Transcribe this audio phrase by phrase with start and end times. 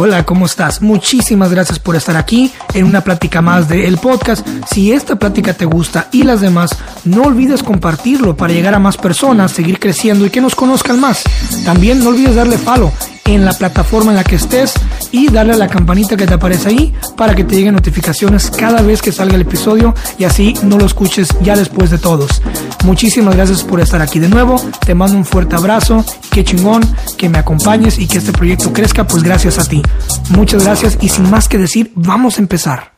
[0.00, 0.80] Hola, ¿cómo estás?
[0.80, 4.46] Muchísimas gracias por estar aquí en una plática más de El Podcast.
[4.72, 6.70] Si esta plática te gusta y las demás,
[7.02, 11.24] no olvides compartirlo para llegar a más personas, seguir creciendo y que nos conozcan más.
[11.64, 12.92] También no olvides darle follow
[13.34, 14.74] en la plataforma en la que estés
[15.12, 18.80] y darle a la campanita que te aparece ahí para que te lleguen notificaciones cada
[18.80, 22.40] vez que salga el episodio y así no lo escuches ya después de todos.
[22.84, 24.56] Muchísimas gracias por estar aquí de nuevo.
[24.84, 26.04] Te mando un fuerte abrazo.
[26.32, 26.82] Qué chingón
[27.18, 29.82] que me acompañes y que este proyecto crezca, pues gracias a ti.
[30.30, 32.94] Muchas gracias y sin más que decir, vamos a empezar.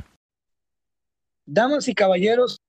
[1.45, 2.61] Damas y caballeros,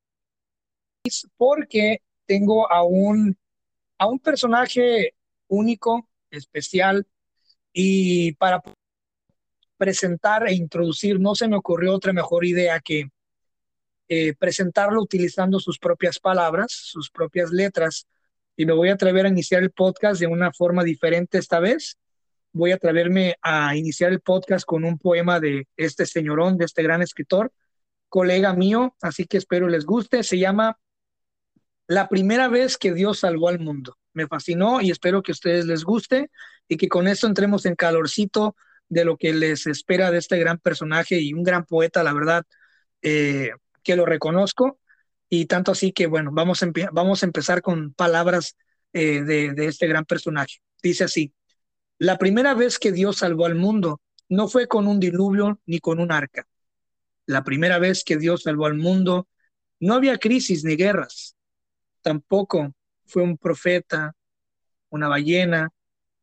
[1.37, 3.37] porque tengo a un,
[3.99, 5.13] a un personaje
[5.47, 7.05] único, especial,
[7.73, 8.61] y para
[9.77, 13.09] presentar e introducir, no se me ocurrió otra mejor idea que
[14.13, 18.07] eh, presentarlo utilizando sus propias palabras, sus propias letras.
[18.57, 21.97] Y me voy a atrever a iniciar el podcast de una forma diferente esta vez.
[22.51, 26.83] Voy a atreverme a iniciar el podcast con un poema de este señorón, de este
[26.83, 27.53] gran escritor,
[28.09, 30.23] colega mío, así que espero les guste.
[30.23, 30.77] Se llama
[31.87, 33.97] La primera vez que Dios salvó al mundo.
[34.13, 36.29] Me fascinó y espero que a ustedes les guste
[36.67, 38.55] y que con esto entremos en calorcito
[38.89, 42.43] de lo que les espera de este gran personaje y un gran poeta, la verdad,
[43.01, 43.51] eh,
[43.83, 44.79] que lo reconozco.
[45.29, 48.57] Y tanto así que, bueno, vamos a, vamos a empezar con palabras
[48.93, 50.57] eh, de, de este gran personaje.
[50.83, 51.33] Dice así,
[51.97, 55.99] la primera vez que Dios salvó al mundo no fue con un diluvio ni con
[55.99, 56.47] un arca.
[57.25, 59.27] La primera vez que Dios salvó al mundo
[59.79, 61.35] no había crisis ni guerras.
[62.01, 62.73] Tampoco
[63.05, 64.13] fue un profeta,
[64.89, 65.69] una ballena,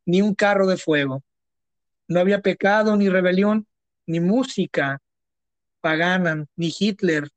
[0.08, 1.22] ni un carro de fuego.
[2.08, 3.68] No había pecado ni rebelión,
[4.06, 5.02] ni música
[5.82, 7.28] pagana, ni Hitler,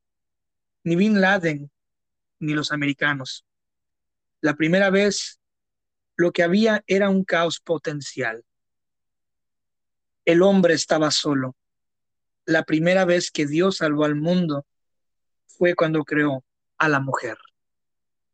[0.86, 1.70] ni Bin Laden,
[2.40, 3.46] ni los americanos.
[4.40, 5.42] La primera vez
[6.16, 8.46] lo que había era un caos potencial.
[10.24, 11.58] El hombre estaba solo.
[12.46, 14.66] La primera vez que Dios salvó al mundo
[15.46, 16.46] fue cuando creó
[16.78, 17.38] a la mujer.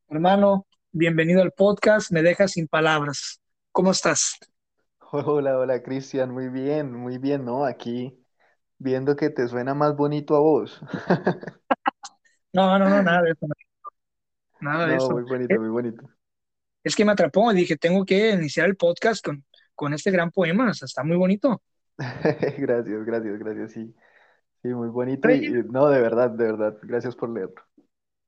[0.10, 2.12] Hermano, bienvenido al podcast.
[2.12, 3.42] Me dejas sin palabras.
[3.78, 4.40] ¿Cómo estás?
[5.12, 7.66] Hola, hola Cristian, muy bien, muy bien, ¿no?
[7.66, 8.18] Aquí
[8.80, 10.82] viendo que te suena más bonito a vos.
[12.54, 13.48] No, no, no, nada de eso.
[14.60, 15.14] Nada de No, eso.
[15.14, 16.10] muy bonito, Eh, muy bonito.
[16.84, 19.46] Es que me atrapó y dije, tengo que iniciar el podcast con,
[19.76, 20.72] con este gran poema.
[20.72, 21.62] O sea, está muy bonito.
[22.58, 23.96] Gracias, gracias, gracias, sí,
[24.62, 27.62] sí, muy bonito y, Reyes, y no, de verdad, de verdad, gracias por leerlo.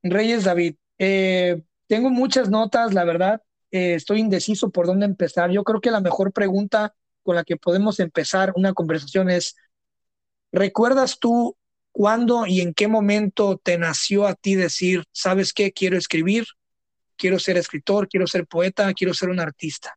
[0.02, 3.42] Reyes David, eh, tengo muchas notas, la verdad.
[3.70, 5.50] Eh, estoy indeciso por dónde empezar.
[5.50, 9.56] Yo creo que la mejor pregunta con la que podemos empezar una conversación es,
[10.52, 11.56] ¿recuerdas tú
[11.92, 15.72] cuándo y en qué momento te nació a ti decir, ¿sabes qué?
[15.72, 16.46] Quiero escribir,
[17.16, 19.96] quiero ser escritor, quiero ser poeta, quiero ser un artista.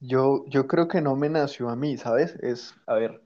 [0.00, 2.36] Yo, yo creo que no me nació a mí, ¿sabes?
[2.42, 3.22] Es, a ver,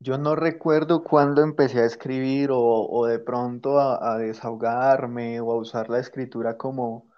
[0.00, 5.52] yo no recuerdo cuándo empecé a escribir o, o de pronto a, a desahogarme o
[5.52, 7.10] a usar la escritura como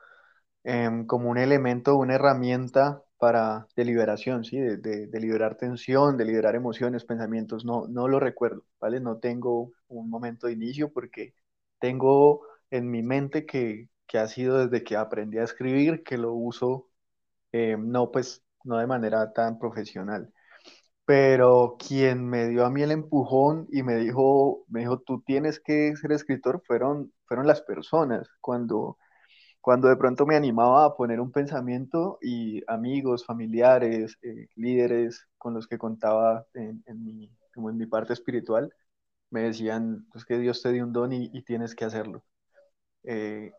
[0.64, 4.58] em, como un elemento, una herramienta para de liberación, ¿sí?
[4.58, 7.64] De, liberar tensión, de liberar emociones, pensamientos.
[7.64, 9.00] No, no lo recuerdo, ¿vale?
[9.00, 11.34] No tengo un momento de inicio porque
[11.80, 16.88] tengo en mi mente que, ha sido desde que aprendí a escribir, que lo uso,
[17.52, 20.32] eh, no pues, no de manera tan profesional.
[21.04, 25.60] Pero quien me dio a mí el empujón y me dijo, me dijo, tú tienes
[25.60, 28.28] que ser escritor, fueron, fueron las personas.
[28.40, 28.98] Cuando
[29.68, 35.52] cuando de pronto me animaba a poner un pensamiento y amigos, familiares, eh, líderes con
[35.52, 38.72] los que contaba en, mi, como en mi parte espiritual,
[39.28, 42.24] me decían, pues que Dios te dio un don y, tienes que hacerlo.
[43.04, 43.52] Eh,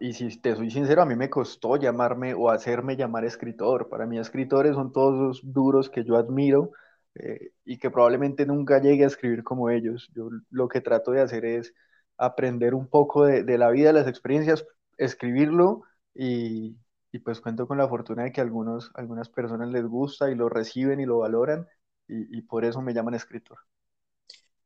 [0.00, 3.90] y si te soy sincero, a mí me costó llamarme o hacerme llamar escritor.
[3.90, 6.70] Para mí escritores son todos duros que yo admiro
[7.16, 10.10] eh, y que probablemente nunca llegue a escribir como ellos.
[10.14, 11.74] Yo lo que trato de hacer es
[12.16, 14.64] aprender un poco de, la vida, las experiencias,
[14.98, 15.82] escribirlo
[16.14, 16.76] y,
[17.12, 20.48] y pues cuento con la fortuna de que algunos, algunas personas les gusta y lo
[20.48, 21.66] reciben y lo valoran
[22.08, 23.58] y, y por eso me llaman escritor.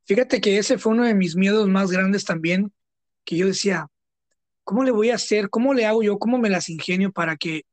[0.05, 2.73] Fíjate que ese fue uno de mis miedos más grandes también,
[3.25, 3.87] que yo decía,
[4.63, 5.49] ¿cómo le voy a hacer?
[5.49, 6.19] ¿Cómo le hago yo?
[6.19, 7.63] ¿Cómo me las ingenio para que,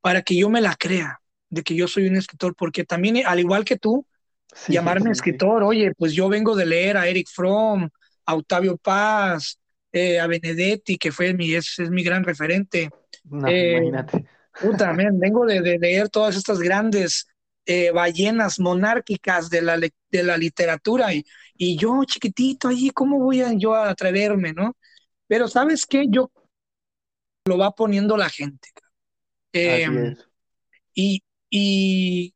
[0.00, 1.20] para que yo me la crea
[1.50, 2.54] de que yo soy un escritor?
[2.56, 4.06] Porque también, al igual que tú,
[4.54, 5.22] Sí, llamarme sí, sí.
[5.22, 7.88] escritor, oye, pues yo vengo de leer a Eric Fromm,
[8.26, 9.58] a Octavio Paz,
[9.98, 12.90] eh, a Benedetti, que fue mi, es, es mi gran referente.
[13.24, 14.26] No, Eh, imagínate.
[14.60, 17.26] puta, man, vengo de, de leer todas estas grandes
[17.66, 21.24] eh, ballenas monárquicas de la, de la literatura y,
[21.56, 24.76] y yo chiquitito allí, ¿cómo voy a yo a atreverme, no?
[25.26, 26.06] Pero ¿sabes qué?
[26.08, 26.30] Yo
[27.46, 28.68] lo va poniendo la gente.
[29.52, 29.88] Es.
[30.94, 32.34] y, y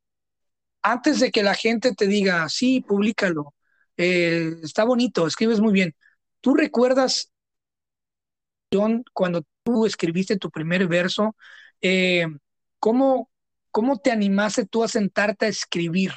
[0.82, 3.54] antes de que la gente te diga, sí, públicalo,
[3.96, 5.94] eh, está bonito, escribes muy bien,
[6.40, 7.31] ¿tú recuerdas
[9.12, 11.36] cuando tú escribiste tu primer verso?
[11.80, 12.26] Eh,
[12.78, 13.30] ¿cómo,
[13.70, 16.12] ¿Cómo te animaste tú a sentarte a escribir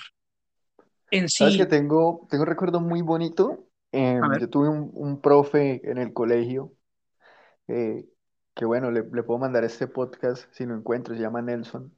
[1.11, 1.37] en sí?
[1.37, 3.67] Sabes que tengo, tengo un recuerdo muy bonito.
[3.91, 6.73] Em, yo tuve un, un, profe en el colegio
[7.67, 8.05] eh,
[8.53, 11.93] que bueno, le, le, puedo mandar este podcast si lo encuentro, se llama Nelson.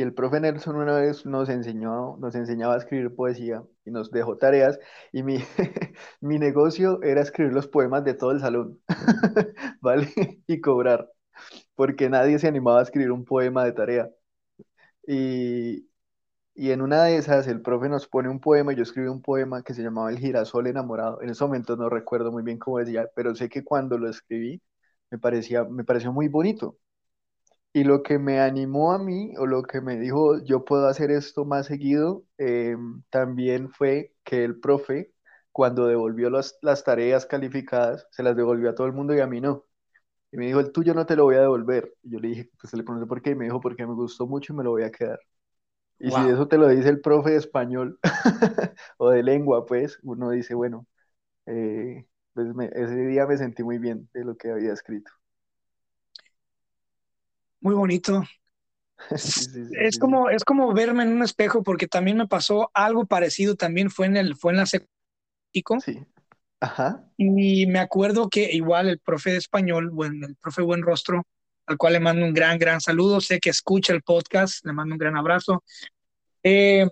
[0.00, 4.10] Y el profe Nelson una vez nos enseñó, nos enseñaba a escribir poesía y nos
[4.10, 4.78] dejó tareas
[5.12, 5.36] y mi,
[6.22, 8.80] mi negocio era escribir los poemas de todo el salón,
[9.82, 10.08] ¿vale?
[10.46, 11.10] Y cobrar,
[11.76, 14.10] porque nadie se animaba a escribir un poema de tarea.
[15.06, 15.88] Y,
[16.54, 19.62] y en una de esas el profe nos pone un poema, yo escribí un poema
[19.62, 21.22] que se llamaba El girasol enamorado.
[21.22, 24.62] En ese momento no recuerdo muy bien cómo decía, pero sé que cuando lo escribí
[25.10, 26.78] me parecía, me pareció muy bonito.
[27.72, 31.10] Y lo que me animó a mí, o lo que me dijo, yo puedo hacer
[31.12, 32.76] esto más seguido, eh,
[33.10, 35.12] también fue que el profe,
[35.52, 39.26] cuando devolvió las, las tareas calificadas, se las devolvió a todo el mundo y a
[39.28, 39.66] mí no.
[40.32, 41.94] Y me dijo, el tuyo no te lo voy a devolver.
[42.02, 43.94] Y yo le dije, pues se le pregunté por qué, y me dijo, porque me
[43.94, 45.20] gustó mucho y me lo voy a quedar.
[46.00, 47.98] Y si eso te lo dice el profe de español
[48.98, 50.86] o de lengua, pues uno dice, bueno,
[51.46, 55.10] eh, pues ese día me sentí muy bien de lo que había escrito.
[57.60, 58.22] Muy bonito.
[59.10, 63.90] es, como, es como verme en un espejo porque también me pasó algo parecido, también
[63.90, 64.90] fue en, el, fue en la secundaria.
[65.84, 66.06] Sí.
[66.60, 67.04] Ajá.
[67.16, 71.24] Y me acuerdo que igual el profe de español, bueno, el profe Buen Rostro,
[71.66, 74.94] al cual le mando un gran, gran saludo, sé que escucha el podcast, le mando
[74.94, 75.64] un gran abrazo.
[76.42, 76.86] Eh,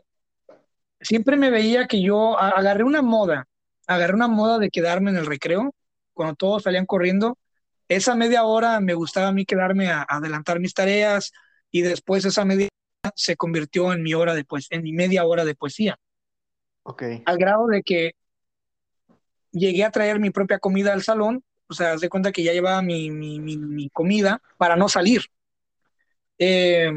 [1.00, 3.46] siempre me veía que yo agarré una moda,
[3.86, 5.74] agarré una moda de quedarme en el recreo,
[6.14, 7.36] cuando todos salían corriendo,
[7.88, 11.32] esa media hora me gustaba a mí quedarme a, adelantar mis tareas
[11.70, 12.68] y después esa media
[13.02, 15.96] hora se convirtió en mi hora de pues, en mi media hora de poesía.
[16.82, 17.22] Okay.
[17.26, 18.12] Al grado de que
[19.50, 22.80] llegué a traer mi propia comida al salón, o sea, de cuenta que ya llevaba
[22.82, 25.22] mi, mi, mi, comida para no salir.
[26.38, 26.92] Eh,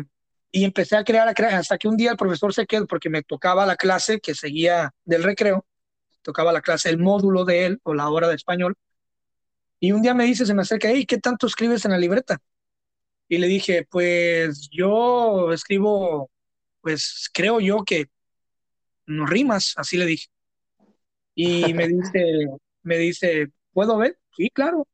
[0.51, 3.09] y empecé a crear, a crear, hasta que un día el profesor se quedó porque
[3.09, 5.65] me tocaba la clase que seguía del recreo,
[6.21, 8.75] tocaba la clase, el módulo de él o la hora de español,
[9.83, 12.39] y un día me dice, se me acerca, hey, ¿qué tanto escribes en la libreta?
[13.27, 16.29] Y le dije, pues yo escribo,
[16.81, 18.05] pues creo yo que
[19.07, 20.27] no rimas, así le dije.
[21.33, 22.45] Y me dice,
[22.83, 24.19] me dice, ¿puedo ver?
[24.37, 24.87] Sí, claro.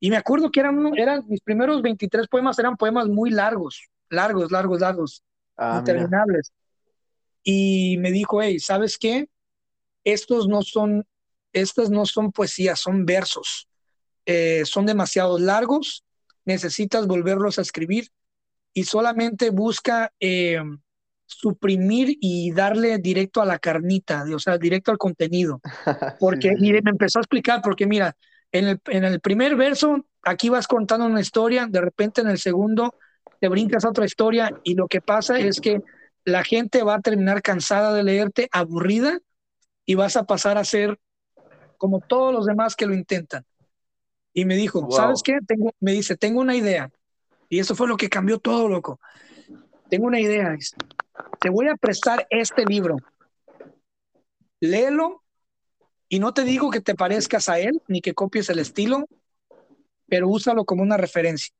[0.00, 3.80] Y me acuerdo que eran, eran mis primeros 23 poemas, eran poemas muy largos,
[4.10, 5.22] largos, largos, largos,
[5.56, 6.52] ah, interminables.
[7.44, 9.28] Y me dijo, hey, ¿sabes qué?
[10.02, 11.06] Estos no son,
[11.52, 13.68] estas no son poesías, son versos.
[14.26, 16.04] Eh, son demasiado largos,
[16.44, 18.08] necesitas volverlos a escribir
[18.74, 20.60] y solamente busca eh,
[21.26, 25.60] suprimir y darle directo a la carnita, o sea, directo al contenido.
[26.20, 28.16] Porque, y me empezó a explicar, porque mira,
[28.52, 32.38] en el, en el primer verso, aquí vas contando una historia, de repente en el
[32.38, 32.94] segundo
[33.40, 35.82] te brincas a otra historia y lo que pasa es que
[36.24, 39.20] la gente va a terminar cansada de leerte, aburrida,
[39.84, 40.98] y vas a pasar a ser
[41.78, 43.44] como todos los demás que lo intentan.
[44.36, 45.38] Y me dijo, ¿sabes qué?
[45.46, 46.90] Tengo, me dice, tengo una idea.
[47.48, 49.00] Y eso fue lo que cambió todo, loco.
[49.88, 50.54] Tengo una idea.
[51.40, 52.98] Te voy a prestar este libro.
[54.60, 55.22] Léelo
[56.10, 59.08] y no te digo que te parezcas a él ni que copies el estilo,
[60.06, 61.54] pero úsalo como una referencia.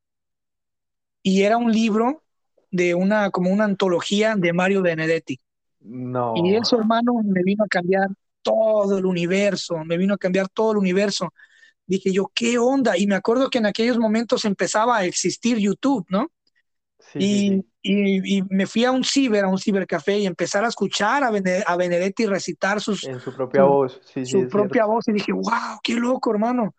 [1.23, 2.25] Y era un libro
[2.71, 5.41] de una, como una antología de Mario Benedetti.
[5.81, 6.35] No.
[6.37, 8.09] Y eso, hermano, me vino a cambiar
[8.43, 11.33] todo el universo, me vino a cambiar todo el universo
[11.87, 12.97] dije yo, ¿qué onda?
[12.97, 16.31] Y me acuerdo que en aquellos momentos empezaba a existir YouTube, ¿no?
[17.15, 21.29] y, Y, me fui a un ciber, a un cibercafé y empezar a escuchar a,
[21.29, 23.05] a Benedetti recitar sus...
[23.05, 26.75] En su propia voz, sí, Su propia voz y dije, wow, qué loco, hermano.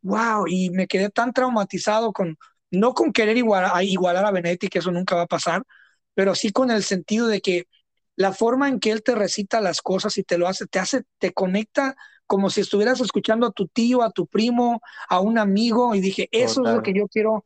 [0.00, 2.38] Wow, y me quedé tan traumatizado con,
[2.70, 5.62] no con querer igualar, igualar a Benedetti, que eso nunca va a pasar,
[6.14, 7.66] pero sí con el sentido de que
[8.16, 11.02] la forma en que él te recita las cosas y te lo hace, te hace,
[11.18, 11.94] te conecta
[12.28, 16.28] como si estuvieras escuchando a tu tío, a tu primo, a un amigo, y dije,
[16.30, 17.44] eso es lo que yo quiero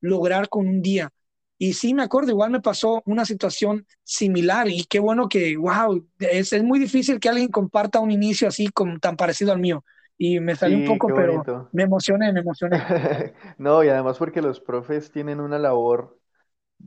[0.00, 1.10] lograr con un día.
[1.58, 6.04] Y sí, me acuerdo, igual me pasó una situación similar y qué bueno que, wow,
[6.18, 9.84] es, es muy difícil que alguien comparta un inicio así como tan parecido al mío.
[10.18, 12.82] Y me salió un poco, pero me emocioné, me emocioné.
[13.58, 16.18] no, y además porque los profes tienen una labor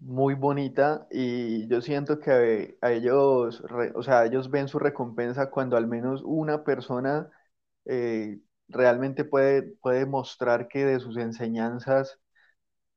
[0.02, 3.64] muy bonita y yo siento que a ellos,
[3.96, 7.30] o sea, ellos ven su recompensa cuando al menos una persona
[7.86, 12.20] eh, realmente puede, puede mostrar que de sus enseñanzas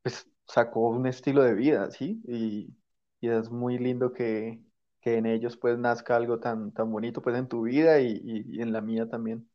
[0.02, 2.22] pues, sacó un estilo de vida, ¿sí?
[2.28, 2.74] Y,
[3.20, 4.60] y es muy lindo que,
[5.00, 8.60] que en ellos pues nazca algo tan, tan bonito pues en tu vida y, y,
[8.62, 9.48] en la mía también.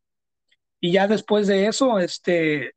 [0.80, 2.72] Y ya después de eso, este,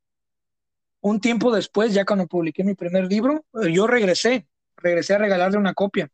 [1.02, 4.48] un tiempo después, ya cuando publiqué mi primer libro, eh, yo regresé,
[4.78, 6.10] regresé a regalarle una copia.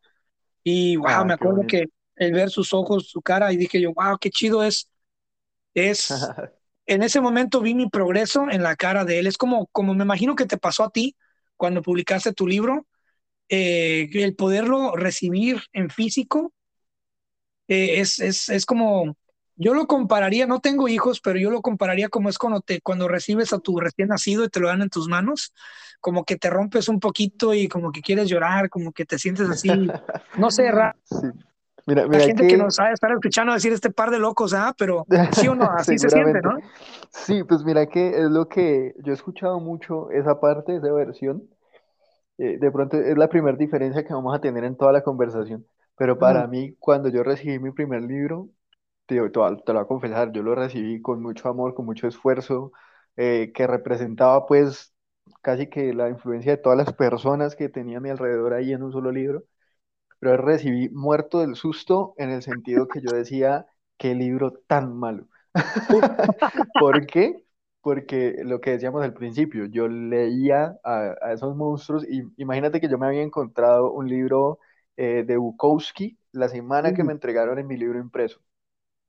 [0.63, 3.93] Y wow, ah, me acuerdo que el ver sus ojos, su cara, y dije yo,
[3.93, 4.89] wow, qué chido es.
[5.73, 6.09] Es,
[6.85, 9.27] en ese momento vi mi progreso en la cara de él.
[9.27, 11.15] Es como, como me imagino que te pasó a ti
[11.57, 12.87] cuando publicaste tu libro,
[13.49, 16.53] eh, el poderlo recibir en físico
[17.67, 19.15] eh, es, es, es, como,
[19.55, 23.07] yo lo compararía, no tengo hijos, pero yo lo compararía como es cuando, te, cuando
[23.07, 25.53] recibes a tu recién nacido y te lo dan en tus manos,
[26.03, 29.49] como que te rompes un poquito y como que quieres llorar, como que te sientes
[29.49, 29.69] así,
[30.37, 30.99] no sé, raro.
[31.85, 32.57] Mira, mira gente que...
[32.57, 34.75] nos sabe estar escuchando decir este par de locos, ¿ah?
[34.77, 36.57] Pero sí o no, así se siente, ¿no?
[37.09, 41.43] Sí, pues mira que es lo que yo he escuchado mucho esa parte, esa versión.
[42.37, 45.65] Eh, de pronto es la primera diferencia que vamos a tener en toda la conversación.
[45.97, 48.49] Pero para mí, cuando yo recibí mi primer libro,
[49.05, 52.73] te, te, lo voy a confesar, yo lo recibí con mucho amor, con mucho esfuerzo,
[53.15, 54.92] eh, que representaba pues
[55.41, 58.83] casi que la influencia de todas las personas que tenía a mi alrededor ahí en
[58.83, 59.43] un solo libro
[60.23, 63.65] pero recibí muerto del susto en el sentido que yo decía,
[63.97, 65.27] qué libro tan malo.
[66.79, 67.43] ¿Por qué?
[67.81, 72.97] Porque lo que decíamos al principio, yo leía a, esos monstruos y imagínate que yo
[72.97, 74.59] me había encontrado un libro
[74.95, 78.39] eh, de Bukowski la semana que me entregaron en mi libro impreso.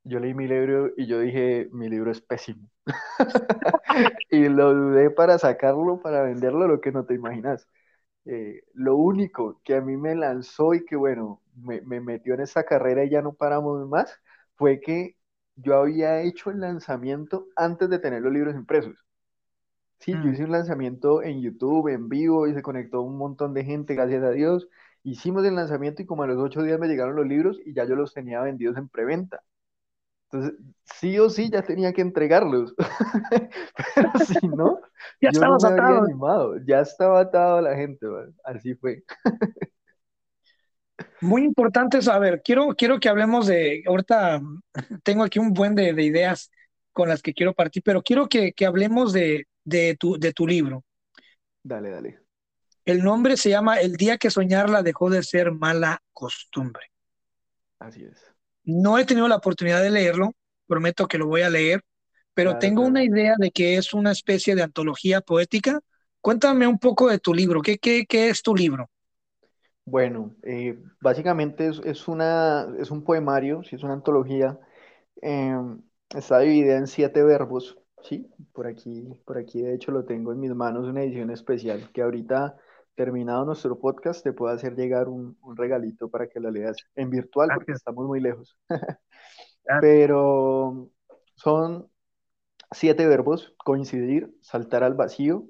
[0.05, 2.69] Yo leí mi libro y yo dije, mi libro es pésimo.
[4.31, 7.69] y lo dudé para sacarlo, para venderlo, lo que no te imaginas.
[8.27, 12.65] Eh, lo único que a mí me lanzó y que, bueno, me, metió en esa
[12.65, 14.19] carrera y ya no paramos más,
[14.57, 15.17] fue que
[15.57, 18.97] yo había hecho el lanzamiento antes de tener los libros impresos.
[20.01, 20.33] Sí, yo mm.
[20.33, 24.23] hice un lanzamiento en YouTube, en vivo, y se conectó un montón de gente, gracias
[24.23, 24.69] a Dios.
[25.03, 27.85] Hicimos el lanzamiento y como a los ocho días me llegaron los libros y ya
[27.85, 29.43] yo los tenía vendidos en preventa.
[30.35, 32.75] Entonces, sí o sí ya tenía que entregarlos.
[33.95, 34.81] Pero si no,
[35.21, 36.57] ya yo no me habría animado.
[36.67, 38.05] Ya estaba atado la gente,
[38.43, 39.05] así fue.
[41.21, 42.43] Muy importante saber.
[42.43, 43.85] Quiero, quiero que hablemos de.
[43.87, 44.43] Ahorita
[45.05, 46.51] tengo aquí un buen de, ideas
[46.93, 50.49] con las que quiero partir, pero quiero que, que hablemos de, de, tu, de tu
[50.49, 50.85] libro.
[51.63, 52.19] Dale, dale.
[52.85, 56.91] El nombre se llama El día que soñarla dejó de ser mala costumbre.
[57.79, 58.34] Así es.
[58.65, 60.33] No he tenido la oportunidad de leerlo,
[60.67, 61.83] prometo que lo voy a leer,
[62.35, 65.81] pero tengo una idea de que es una especie de antología poética.
[66.21, 67.63] Cuéntame un poco de tu libro.
[67.63, 68.89] ¿Qué, qué, qué es tu libro?
[69.85, 74.59] Bueno, eh, básicamente es, una, es un poemario, sí, es una antología.
[75.21, 75.83] Em,
[76.15, 78.31] está dividida en siete verbos, ¿sí?
[78.53, 82.03] Por aquí, por aquí de hecho lo tengo en mis manos, una edición especial que
[82.03, 82.57] ahorita
[82.95, 87.51] terminado nuestro podcast, te puedo hacer llegar un, regalito para que lo leas en virtual,
[87.55, 88.57] porque estamos muy lejos.
[89.81, 90.91] Pero
[91.37, 91.91] son
[92.71, 95.47] siete verbos, coincidir, saltar al vacío,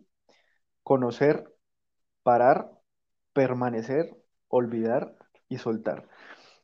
[0.83, 1.53] conocer,
[2.23, 2.71] parar,
[3.33, 4.17] permanecer,
[4.49, 5.17] olvidar
[5.49, 6.09] y soltar.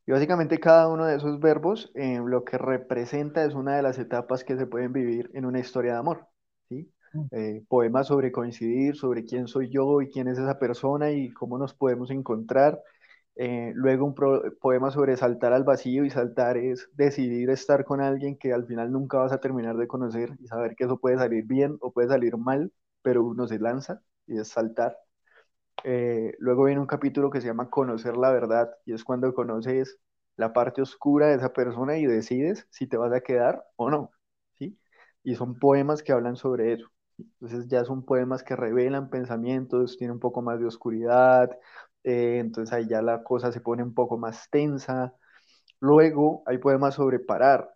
[0.06, 3.98] Y básicamente cada uno de esos verbos eh, lo que representa es una de las
[3.98, 6.29] etapas que se pueden vivir en una historia de amor.
[7.32, 11.58] Eh, poemas sobre coincidir, sobre quién soy yo y quién es esa persona y cómo
[11.58, 12.82] nos podemos encontrar.
[13.36, 14.14] Eh, luego un
[14.60, 18.92] poema sobre saltar al vacío y saltar es decidir estar con alguien que al final
[18.92, 22.08] nunca vas a terminar de conocer y saber que eso puede salir bien o puede
[22.08, 24.96] salir mal, pero uno se lanza y es saltar.
[25.84, 29.98] Eh, luego viene un capítulo que se llama Conocer la verdad y es cuando conoces
[30.36, 34.10] la parte oscura de esa persona y decides si te vas a quedar o no.
[34.58, 34.78] ¿sí?
[35.24, 36.88] Y son poemas que hablan sobre eso.
[37.40, 41.50] Entonces ya son poemas que revelan pensamientos, tiene un poco más de oscuridad,
[42.04, 45.14] eh, entonces ahí ya la cosa se pone un poco más tensa.
[45.80, 47.70] Luego hay poemas sobre parar,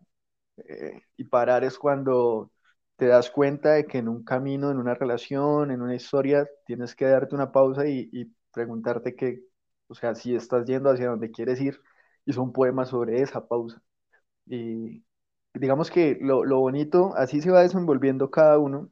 [0.68, 2.50] eh, y parar es cuando
[2.96, 6.94] te das cuenta de que en un camino, en una relación, en una historia, tienes
[6.94, 9.42] que darte una pausa y, y preguntarte que,
[9.88, 11.80] o sea, si estás yendo hacia donde quieres ir,
[12.24, 13.82] y son poemas sobre esa pausa.
[14.46, 15.04] Y
[15.54, 18.90] digamos que lo, lo bonito, así se va desenvolviendo cada uno,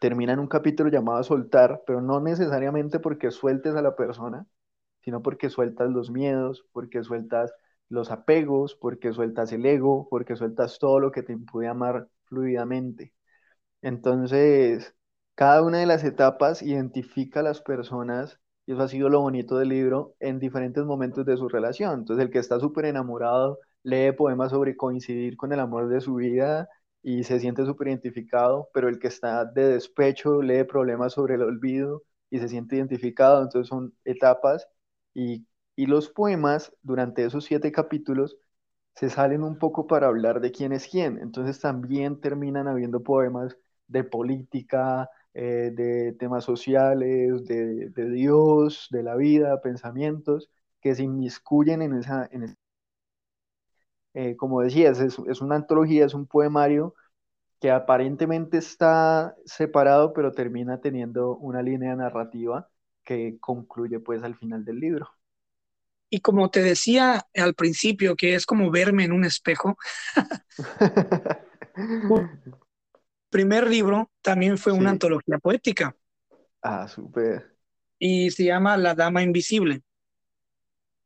[0.00, 4.46] termina un capítulo llamado soltar, pero no necesariamente porque sueltes a la persona,
[5.02, 7.52] sino porque sueltas los miedos, porque sueltas
[7.88, 13.14] los apegos, porque sueltas el ego, porque sueltas todo lo que te impide amar fluidamente.
[13.82, 14.94] Entonces,
[15.34, 19.58] cada una de las etapas identifica a las personas, y eso ha sido lo bonito
[19.58, 22.00] del libro, en diferentes momentos de su relación.
[22.00, 26.16] Entonces, el que está súper enamorado lee poemas sobre coincidir con el amor de su
[26.16, 26.68] vida
[27.02, 31.42] y se siente súper identificado, pero el que está de despecho lee problemas sobre el
[31.42, 34.66] olvido y se siente identificado, entonces son etapas
[35.14, 38.36] y Y los poemas, durante esos siete capítulos,
[38.94, 41.18] se salen un poco para hablar de quién es quién.
[41.18, 49.16] Entonces también terminan habiendo poemas de política, eh, de temas sociales, de, Dios, de la
[49.16, 52.28] vida, pensamientos que se inmiscuyen en esa...
[54.14, 56.94] eh, como decías, es, es una antología, es un poemario
[57.60, 62.70] que aparentemente está separado, pero termina teniendo una línea narrativa
[63.04, 65.08] que concluye pues al final del libro.
[66.10, 69.76] Y como te decía al principio, que es como verme en un espejo,
[73.30, 75.96] primer libro también fue una antología poética.
[76.62, 77.56] Ah, súper.
[78.00, 79.82] Y se llama La Dama Invisible.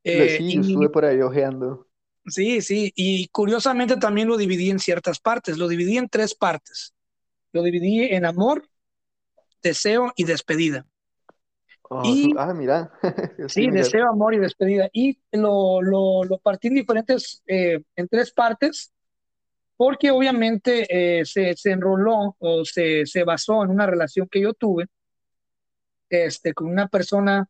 [0.04, 1.83] Eh, sí, estuve por ahí ojeando.
[2.26, 6.94] Sí, sí, y curiosamente también lo dividí en ciertas partes, lo dividí en tres partes.
[7.52, 8.68] Lo dividí en amor,
[9.62, 10.86] deseo y despedida.
[11.82, 12.02] Oh,
[12.38, 12.90] ah, mira.
[13.48, 14.88] sí, deseo, amor y despedida.
[14.92, 18.92] Y lo, lo, lo partí en diferentes, eh, en tres partes,
[19.76, 20.86] porque obviamente
[21.20, 24.86] eh, se, se, enroló o se, se, basó en una relación que yo tuve
[26.08, 27.48] este, con una persona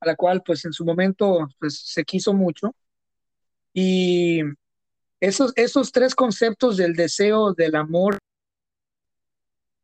[0.00, 2.74] a la cual pues en su momento pues, se quiso mucho
[3.74, 4.40] y
[5.20, 8.18] esos, esos tres conceptos del deseo, del amor,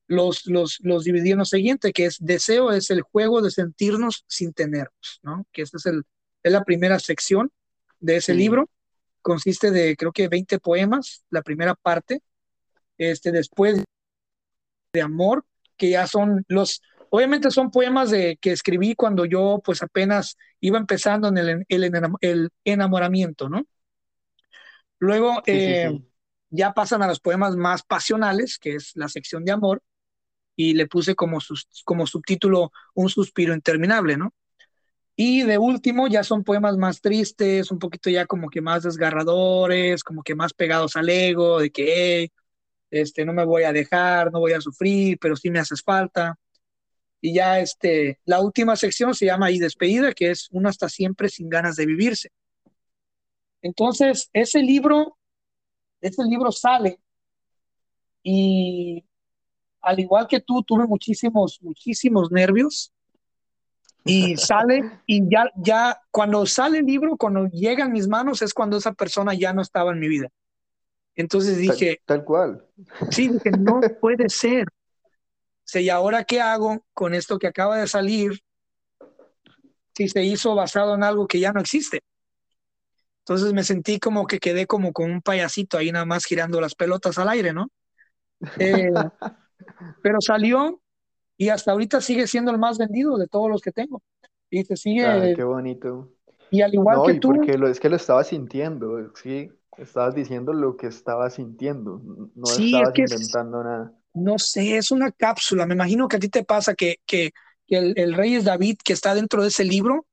[0.07, 4.25] los, los, los dividí en lo siguiente, que es deseo es el juego de sentirnos
[4.29, 5.47] sin tenernos, ¿no?
[5.53, 6.05] Que esa es, el,
[6.43, 7.51] es la primera sección
[8.01, 8.69] de ese libro.
[9.23, 12.23] Consiste de, creo que 20 poemas, la primera parte.
[12.99, 13.83] Este, después
[14.93, 15.45] de amor,
[15.77, 20.79] que ya son los, obviamente son poemas de, que escribí cuando yo pues apenas iba
[20.79, 23.65] empezando en el, el, el enamoramiento, ¿no?
[25.01, 25.99] Luego eh,
[26.51, 29.83] ya pasan a los poemas más pasionales, que es la sección de amor,
[30.55, 34.35] y le puse como, sus, como subtítulo Un suspiro interminable, ¿no?
[35.17, 40.05] Y de último ya son poemas más tristes, un poquito ya como que más desgarradores,
[40.05, 42.31] como que más pegados al ego, de que
[42.91, 46.39] este, no me voy a dejar, no voy a sufrir, pero sí me haces falta.
[47.21, 51.29] Y ya este, la última sección se llama Y despedida, que es uno hasta siempre
[51.29, 52.31] sin ganas de vivirse.
[53.63, 55.17] Entonces, ese libro,
[56.01, 56.99] ese libro sale
[58.23, 59.05] y
[59.83, 62.93] al igual que tú, tuve muchísimos, muchísimos nervios
[64.05, 68.55] y sale y ya, ya, cuando sale el libro, cuando llega en mis manos es
[68.55, 70.29] cuando esa persona ya no estaba en mi vida.
[71.17, 72.67] Entonces dije, tal, cual.
[73.11, 74.67] Sí, dije, no puede ser.
[75.73, 78.41] ¿y ahora qué hago con esto que acaba de salir?
[79.95, 82.01] Si se hizo basado en algo que ya no existe.
[83.31, 86.75] Entonces me sentí como que quedé como con un payasito ahí nada más girando las
[86.75, 87.71] pelotas al aire, ¿no?
[88.59, 88.91] Eh,
[90.03, 90.81] pero salió
[91.37, 94.03] y hasta ahorita sigue siendo el más vendido de todos los que tengo.
[94.51, 95.07] Y se sigue.
[95.07, 96.13] Ah, qué bonito.
[96.51, 97.29] Y al igual que y tú.
[97.29, 102.03] Porque lo, es que lo estaba sintiendo, sí, estabas diciendo lo que estaba sintiendo,
[102.35, 103.93] no estabas inventando nada.
[104.13, 105.67] No sé, es una cápsula.
[105.67, 107.31] Me imagino que a ti te pasa que, que,
[107.69, 110.05] el, el Reyes David que está dentro de ese libro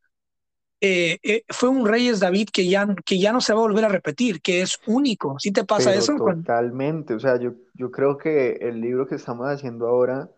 [0.80, 3.86] eh, eh, fue un Reyes David que ya, que ya no se va a volver
[3.86, 5.38] a repetir, que es único.
[5.40, 6.16] ¿Sí te pasa eso?
[6.16, 10.30] Totalmente, o sea, yo, yo creo que el libro que estamos haciendo ahora,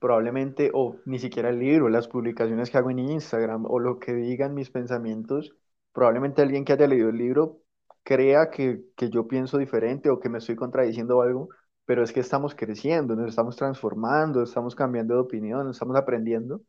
[0.00, 4.12] probablemente, o ni siquiera el libro, las publicaciones que hago en Instagram, o lo que
[4.14, 5.54] digan mis pensamientos,
[5.92, 7.60] probablemente alguien que haya leído el libro
[8.02, 11.50] crea que, que yo pienso diferente o que me estoy contradiciendo algo,
[11.84, 16.62] pero es que estamos creciendo, nos estamos transformando, estamos cambiando de opinión, estamos aprendiendo.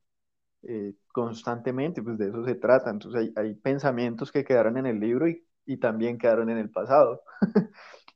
[0.65, 2.89] Eh, constantemente, pues de eso se trata.
[2.89, 7.21] Entonces hay, pensamientos que quedaron en el libro y, y también quedaron en el pasado,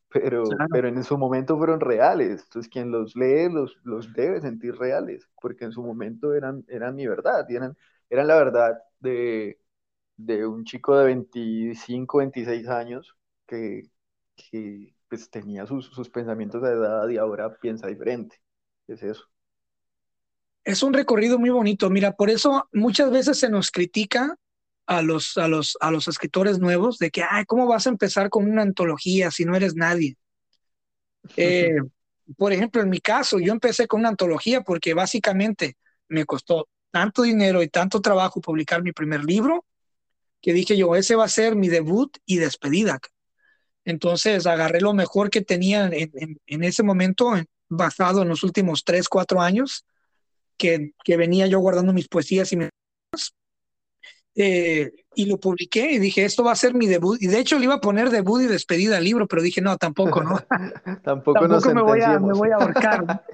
[0.10, 2.44] pero, pero en su momento fueron reales.
[2.44, 6.96] Entonces quien los lee los, los debe sentir reales, porque en su momento eran, eran
[6.96, 7.78] mi verdad, eran,
[8.10, 9.60] eran la verdad de,
[10.18, 13.16] de un chico de 25, 26 años
[13.48, 13.84] que,
[14.36, 18.38] que pues tenía sus, sus pensamientos de edad y ahora piensa diferente.
[18.88, 19.26] Es eso
[20.68, 21.90] es un recorrido muy bonito.
[21.90, 24.36] Mira, por eso muchas veces se nos critica
[24.86, 28.30] a los, a los, a los escritores nuevos de que, ay, ¿cómo vas a empezar
[28.30, 30.18] con una antología si no eres nadie?
[31.36, 31.76] Eh,
[32.38, 35.76] por ejemplo, en mi caso, yo empecé con una antología porque básicamente
[36.08, 39.66] me costó tanto dinero y tanto trabajo publicar mi primer libro
[40.42, 43.00] que dije yo, ese va a ser mi debut y despedida.
[43.84, 47.34] Entonces agarré lo mejor que tenía en, en ese momento,
[47.68, 49.86] basado en los últimos tres, cuatro años,
[50.58, 52.70] que, que venía yo guardando mis poesías y mis...
[54.40, 57.20] Eh, y lo publiqué y dije, esto va a ser mi debut.
[57.20, 59.78] Y de hecho le iba a poner debut y despedida al libro, pero dije, no,
[59.78, 60.40] tampoco, ¿no?
[61.04, 63.24] tampoco, tampoco me, voy a, me voy a ahorcar.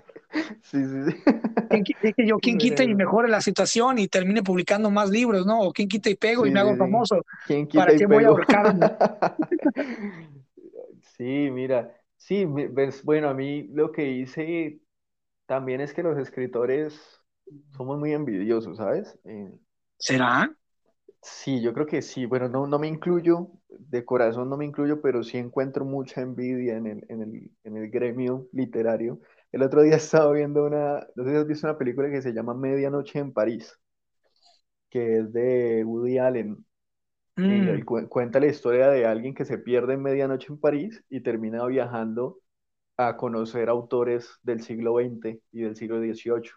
[0.64, 1.24] Sí, sí, sí.
[1.70, 5.60] ¿Quién, dije yo, ¿quién quita y mejore la situación y termine publicando más libros, no?
[5.62, 7.24] O quién quita y pego y me hago famoso.
[7.46, 8.30] ¿Quién quita ¿Para y qué voy a
[11.18, 12.46] Sí, mira, sí,
[13.04, 14.80] bueno, a mí lo que hice
[15.46, 17.00] también es que los escritores
[17.76, 19.18] somos muy envidiosos, ¿sabes?
[19.26, 19.52] Eh,
[19.98, 20.56] ¿Será?
[21.22, 22.26] Sí, yo creo que sí.
[22.26, 26.76] Bueno, no, no me incluyo, de corazón no me incluyo, pero sí encuentro mucha envidia
[26.78, 29.20] en el, en el, en el gremio literario.
[29.52, 32.34] El otro día estaba viendo una, no sé si has visto una película que se
[32.34, 33.74] llama Medianoche en París,
[34.90, 36.66] que es de Woody Allen.
[37.38, 37.80] Mm.
[37.80, 41.66] Y cuenta la historia de alguien que se pierde en Medianoche en París y termina
[41.68, 42.40] viajando
[42.98, 46.52] a conocer autores del siglo XX y del siglo XVIII.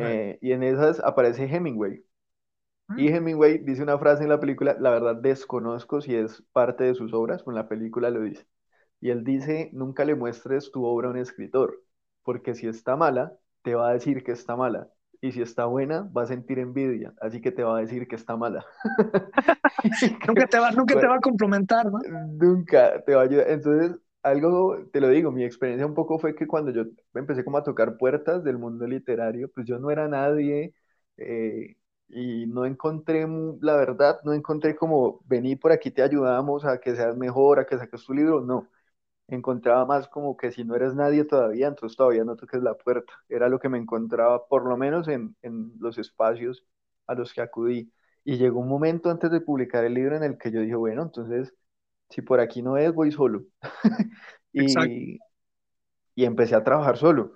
[0.00, 2.04] Eh, y en esas aparece Hemingway.
[2.96, 3.14] Y mm.
[3.14, 7.12] Hemingway dice una frase en la película, la verdad desconozco si es parte de sus
[7.12, 8.46] obras, pero en la película lo dice.
[9.00, 11.82] Y él dice, nunca le muestres tu obra a un escritor,
[12.22, 14.88] porque si está mala, te va a decir que está mala.
[15.20, 18.16] Y si está buena, va a sentir envidia, así que te va a decir que
[18.16, 18.64] está mala.
[20.28, 21.98] nunca te va, nunca te va a complementar, ¿no?
[22.32, 23.50] Nunca te va a ayudar.
[23.50, 27.58] Entonces, algo, te lo digo, mi experiencia un poco fue que cuando yo empecé como
[27.58, 30.74] a tocar puertas del mundo literario, pues yo no era nadie
[31.16, 31.76] eh,
[32.08, 33.26] y no encontré,
[33.60, 37.66] la verdad, no encontré como, vení por aquí, te ayudamos a que seas mejor, a
[37.66, 38.68] que saques tu libro, no.
[39.28, 43.12] Encontraba más como que si no eres nadie todavía, entonces todavía no toques la puerta.
[43.28, 46.64] Era lo que me encontraba, por lo menos en, en los espacios
[47.06, 47.92] a los que acudí.
[48.24, 51.02] Y llegó un momento antes de publicar el libro en el que yo dije, bueno,
[51.02, 51.54] entonces
[52.12, 53.44] si por aquí no es, voy solo.
[54.52, 55.18] y,
[56.14, 57.32] y empecé a trabajar solo.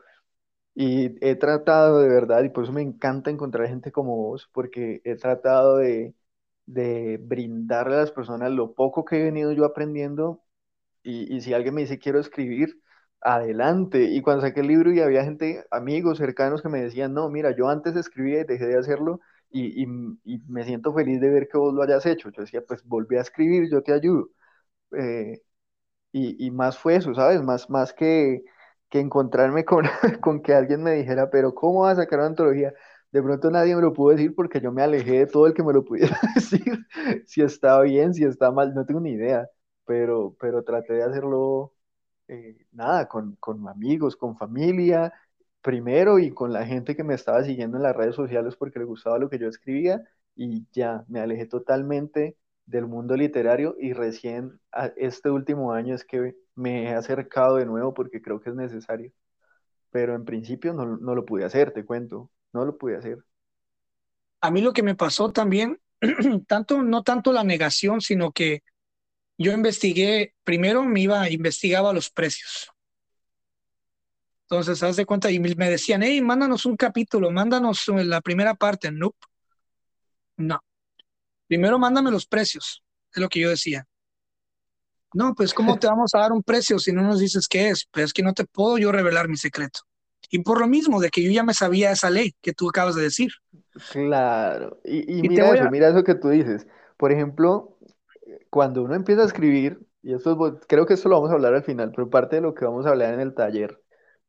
[0.75, 5.01] Y he tratado de verdad, y por eso me encanta encontrar gente como vos, porque
[5.05, 6.15] he tratado de,
[6.67, 10.43] de brindarle a las personas lo poco que he venido yo aprendiendo.
[11.03, 12.81] Y, y si alguien me dice quiero escribir,
[13.23, 14.05] adelante.
[14.05, 17.57] Y cuando saqué el libro y había gente, amigos cercanos que me decían, no, mira,
[17.57, 19.87] yo antes escribía y dejé de hacerlo y, y,
[20.25, 22.31] y, me siento feliz de ver que vos lo hayas hecho.
[22.31, 24.31] Yo decía, pues volví a escribir, yo te ayudo.
[24.93, 25.43] Eh,
[26.13, 27.43] y, y, más fue eso, ¿sabes?
[27.43, 28.45] Más, más que,
[28.91, 29.85] que encontrarme con,
[30.23, 32.75] con que alguien me dijera, pero ¿cómo vas a sacar una antología?
[33.13, 35.63] De pronto nadie me lo pudo decir porque yo me alejé de todo el que
[35.63, 36.63] me lo pudiera decir,
[37.27, 39.49] si está bien, si está mal, no tengo ni idea,
[39.85, 41.75] pero, pero traté de hacerlo,
[42.29, 45.13] eh, nada, con, con amigos, con familia,
[45.63, 48.85] primero y con la gente que me estaba siguiendo en las redes sociales porque le
[48.85, 50.03] gustaba lo que yo escribía
[50.35, 52.37] y ya me alejé totalmente
[52.67, 54.61] del mundo literario y recién
[54.97, 59.13] este último año es que me he acercado de nuevo porque creo que es necesario.
[59.91, 63.19] Pero en principio no, no lo pude hacer, te cuento, no lo pude hacer.
[64.41, 65.81] A mí lo que me pasó también,
[66.47, 68.63] tanto, no tanto la negación, sino que
[69.39, 72.73] yo investigué, primero me iba, investigaba los precios.
[74.49, 78.93] Entonces, haz de cuenta, y me decían, hey, mándanos un capítulo, mándanos la primera parte.
[78.93, 79.19] Nope.
[80.39, 80.61] No.
[81.47, 82.83] Primero mándame los precios,
[83.13, 83.87] es lo que yo decía.
[85.15, 87.87] No, pues ¿cómo te vamos a dar un precio si no nos dices qué es?
[87.91, 89.81] Pues es que no te puedo yo revelar mi secreto.
[90.31, 92.97] Y por lo mismo, de que yo ya me sabía esa ley que tú acabas
[92.97, 93.31] de decir.
[93.93, 96.67] Claro, y, mira eso, mira eso que tú dices.
[96.97, 97.79] Por ejemplo,
[98.51, 101.63] cuando uno empieza a escribir, y esto creo que esto lo vamos a hablar al
[101.63, 103.81] final, pero parte de lo que vamos a hablar en el taller,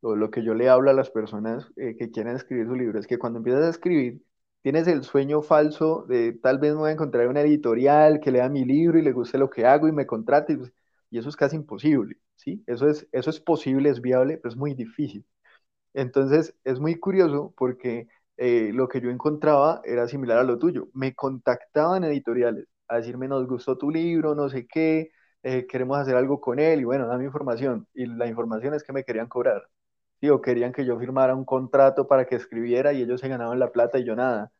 [0.02, 3.00] o lo que yo le hablo a las personas eh, que quieren escribir su libro,
[3.00, 4.22] es que cuando empiezas a escribir,
[4.68, 8.50] tienes el sueño falso de tal vez me voy a encontrar una editorial que lea
[8.50, 10.74] mi libro y le guste lo que hago y me contrate, pues,
[11.10, 12.64] y eso es casi imposible, ¿sí?
[12.68, 15.26] Eso es, eso es posible, es viable, pero es muy difícil.
[15.94, 20.90] Entonces, es muy curioso porque eh, lo que yo encontraba era similar a lo tuyo.
[20.94, 25.12] Me contactaban editoriales a decirme, nos gustó tu libro, no sé qué,
[25.44, 27.88] eh, queremos hacer algo con él, y bueno, dame información.
[27.94, 29.64] Y la información es que me querían cobrar.
[30.22, 30.30] ¿sí?
[30.30, 33.72] O querían que yo firmara un contrato para que escribiera y ellos se ganaban la
[33.72, 34.52] plata y yo nada.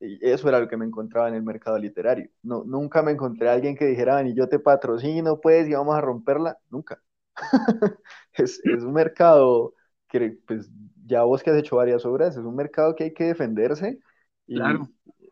[0.00, 2.28] Eso era lo que me encontraba en el mercado literario.
[2.42, 5.96] No, nunca me encontré a alguien que dijera, y yo te patrocino, pues, y vamos
[5.96, 6.58] a romperla.
[6.70, 7.02] Nunca.
[8.34, 9.74] es, es, un mercado
[10.08, 10.70] que, pues,
[11.06, 13.98] ya vos que has hecho varias obras, es un mercado que hay que defenderse
[14.46, 14.58] y,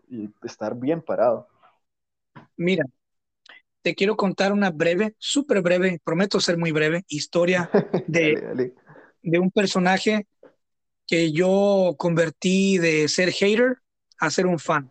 [0.09, 1.49] y estar bien parado.
[2.57, 2.85] Mira,
[3.83, 7.71] te quiero contar una breve, súper breve, prometo ser muy breve, historia
[8.07, 8.73] de,
[9.23, 10.27] de un personaje
[11.07, 13.82] que yo convertí de ser hater
[14.23, 14.91] a ser un fan.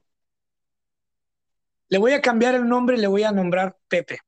[1.88, 4.20] Le voy a cambiar el nombre y le voy a nombrar Pepe.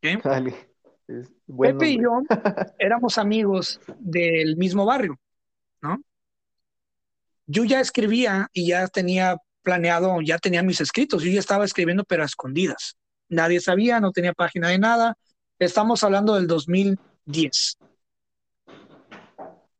[0.00, 2.22] Pepe y yo
[2.78, 5.18] éramos amigos del mismo barrio,
[5.82, 6.00] ¿no?
[7.46, 12.04] Yo ya escribía y ya tenía planeado, ya tenía mis escritos, yo ya estaba escribiendo
[12.04, 12.96] pero a escondidas.
[13.28, 15.18] Nadie sabía, no tenía página de nada.
[15.58, 17.78] Estamos hablando del 2010.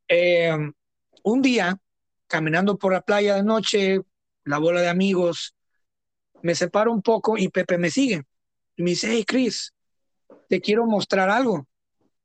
[0.09, 0.73] Eh,
[1.23, 1.79] un día,
[2.27, 4.01] caminando por la playa de noche,
[4.45, 5.55] la bola de amigos,
[6.43, 8.23] me separo un poco y Pepe me sigue.
[8.77, 9.75] Y me dice, hey, Chris,
[10.49, 11.67] te quiero mostrar algo.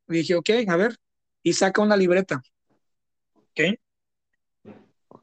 [0.07, 0.95] Y dije, ok, a ver.
[1.43, 2.41] Y saca una libreta.
[3.33, 3.79] ¿Ok?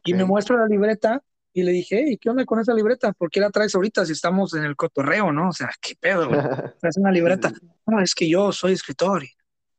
[0.05, 3.13] Y me muestra la libreta y le dije, hey, ¿qué onda con esa libreta?
[3.13, 5.51] ¿Por qué la traes ahorita si estamos en el cotorreo, no?
[5.51, 6.41] O sea, ¿qué pedo, güey?
[6.81, 7.53] Traes una libreta.
[7.87, 9.23] No, es que yo soy escritor.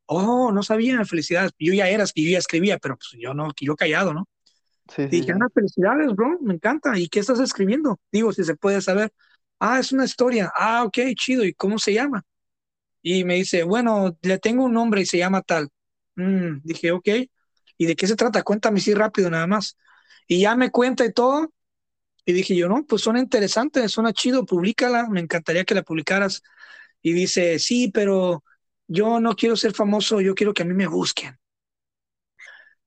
[0.05, 1.51] oh, no sabía, felicidades.
[1.57, 4.27] Yo ya era, yo ya escribía, pero pues yo no, yo callado, ¿no?
[4.95, 5.39] Sí, sí, dije, sí.
[5.53, 6.97] felicidades, bro, me encanta.
[6.97, 7.99] ¿Y qué estás escribiendo?
[8.11, 9.11] Digo, si se puede saber.
[9.59, 10.51] Ah, es una historia.
[10.57, 11.43] Ah, ok, chido.
[11.45, 12.23] ¿Y cómo se llama?
[13.01, 15.69] Y me dice, bueno, le tengo un nombre y se llama tal.
[16.15, 17.09] Mm, dije, ok.
[17.77, 18.43] ¿Y de qué se trata?
[18.43, 19.77] Cuéntame así rápido nada más.
[20.27, 21.53] Y ya me cuenta y todo.
[22.25, 26.41] Y dije yo, no, pues suena interesante, suena chido, públicala, me encantaría que la publicaras.
[27.01, 28.43] Y dice, sí, pero
[28.87, 31.37] yo no quiero ser famoso, yo quiero que a mí me busquen.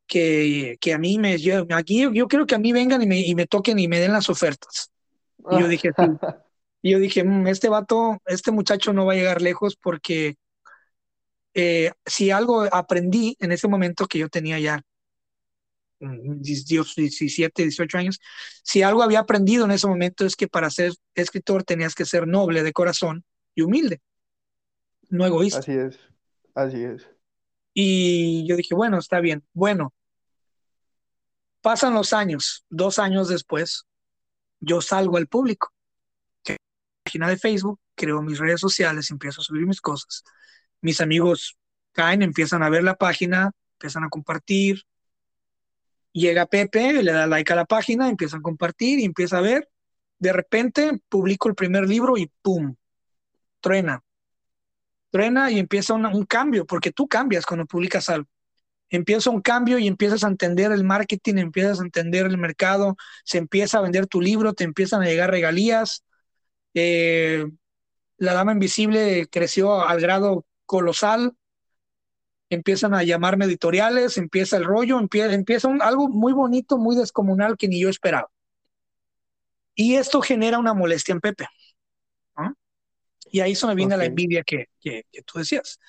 [0.06, 3.20] Que, que a mí me, yo, aquí yo quiero que a mí vengan y me,
[3.20, 4.92] y me toquen y me den las ofertas.
[5.50, 6.04] Y yo dije, sí.
[6.86, 10.36] Y yo dije, mm, este vato, este muchacho no va a llegar lejos porque
[11.52, 14.80] eh, si algo aprendí en ese momento que yo tenía ya
[15.98, 18.20] 17, 18 años,
[18.62, 22.28] si algo había aprendido en ese momento es que para ser escritor tenías que ser
[22.28, 23.24] noble de corazón
[23.56, 24.00] y humilde,
[25.08, 25.58] no egoísta.
[25.58, 25.98] Así es,
[26.54, 27.10] así es.
[27.74, 29.42] Y yo dije, bueno, está bien.
[29.52, 29.92] Bueno,
[31.66, 33.86] pasan los años, dos años después,
[34.60, 35.72] yo salgo al público.
[37.02, 40.22] Página de Facebook, creo mis redes sociales, empiezo a subir mis cosas.
[40.80, 41.58] Mis amigos
[41.90, 44.84] caen, empiezan a ver la página, empiezan a compartir,
[46.12, 49.68] Llega Pepe, le da like a la página, empiezan a compartir y empieza a ver.
[50.20, 52.76] De repente publico el primer libro y ¡pum!
[53.58, 54.04] Truena.
[55.10, 58.28] Truena y empieza un cambio, porque tú cambias cuando publicas algo.
[58.90, 63.38] Empieza un cambio y empiezas a entender el marketing, empiezas a entender el mercado, se
[63.38, 66.04] empieza a vender tu libro, te empiezan a llegar regalías.
[66.74, 67.46] Eh,
[68.18, 71.34] la Dama Invisible creció al grado colosal
[72.50, 77.68] empiezan a llamarme editoriales, empieza el rollo, empieza, empieza algo muy bonito, muy descomunal que
[77.68, 78.28] ni yo esperaba.
[79.74, 81.46] Y esto genera una molestia en Pepe.
[83.30, 85.80] Y ahí se me viene la envidia que, que, tú decías.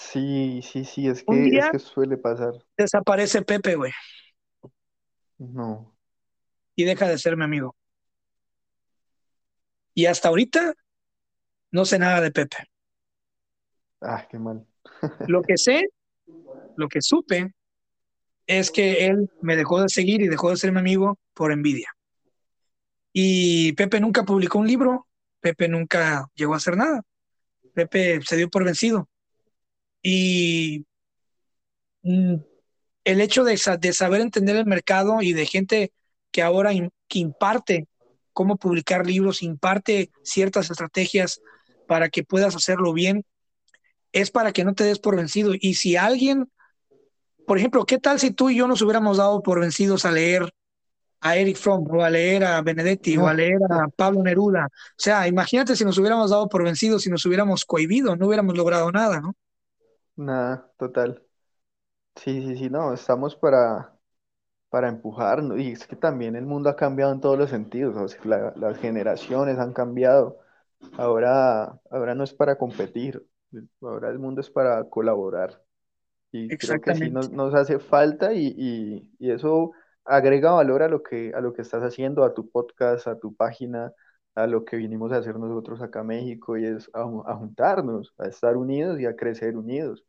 [0.00, 2.54] Sí, sí, sí, es que, es que suele pasar.
[2.76, 3.92] Desaparece Pepe, güey.
[5.38, 5.94] No.
[6.74, 7.76] Y deja de ser mi amigo.
[9.94, 10.74] Y hasta ahorita
[11.70, 12.56] no sé nada de Pepe.
[14.00, 14.66] Ah, qué mal.
[15.28, 15.90] Lo que sé,
[16.76, 17.52] lo que supe,
[18.46, 21.94] es que él me dejó de seguir y dejó de ser mi amigo por envidia.
[23.12, 25.06] Y Pepe nunca publicó un libro,
[25.40, 27.02] Pepe nunca llegó a hacer nada.
[27.74, 29.08] Pepe se dio por vencido.
[30.02, 30.86] Y
[32.02, 32.34] mm,
[33.04, 35.92] el hecho de, de, saber entender el mercado y de gente
[36.30, 36.70] que ahora
[37.08, 37.88] que imparte
[38.32, 41.40] cómo publicar libros, imparte ciertas estrategias
[41.86, 43.24] para que puedas hacerlo bien,
[44.12, 45.52] es para que no te des por vencido.
[45.58, 46.50] Y si alguien,
[47.46, 50.52] por ejemplo, ¿qué tal si tú y yo nos hubiéramos dado por vencidos a leer
[51.20, 54.66] a Eric Fromm o a leer a Benedetti o a leer a Pablo Neruda?
[54.66, 58.56] O sea, imagínate si nos hubiéramos dado por vencidos, si nos hubiéramos cohibido, no hubiéramos
[58.56, 59.34] logrado nada, ¿no?
[60.20, 61.22] Nada, total.
[62.16, 63.96] Sí, sí, sí, no, estamos para,
[64.70, 68.08] para empujar, y es que también el mundo ha cambiado en todos los sentidos, o
[68.08, 70.38] sea, las generaciones han cambiado,
[70.98, 73.26] ahora, ahora no es para competir,
[73.80, 75.62] Ahora el mundo es para colaborar.
[76.32, 79.72] Y creo que sí nos, nos hace falta y, y, y, eso
[80.04, 83.34] agrega valor a lo, que, a lo que estás haciendo, a tu podcast, a tu
[83.34, 83.92] página,
[84.34, 88.14] a lo que vinimos a hacer nosotros acá a México y es a, a juntarnos,
[88.18, 90.04] a estar unidos y a crecer unidos.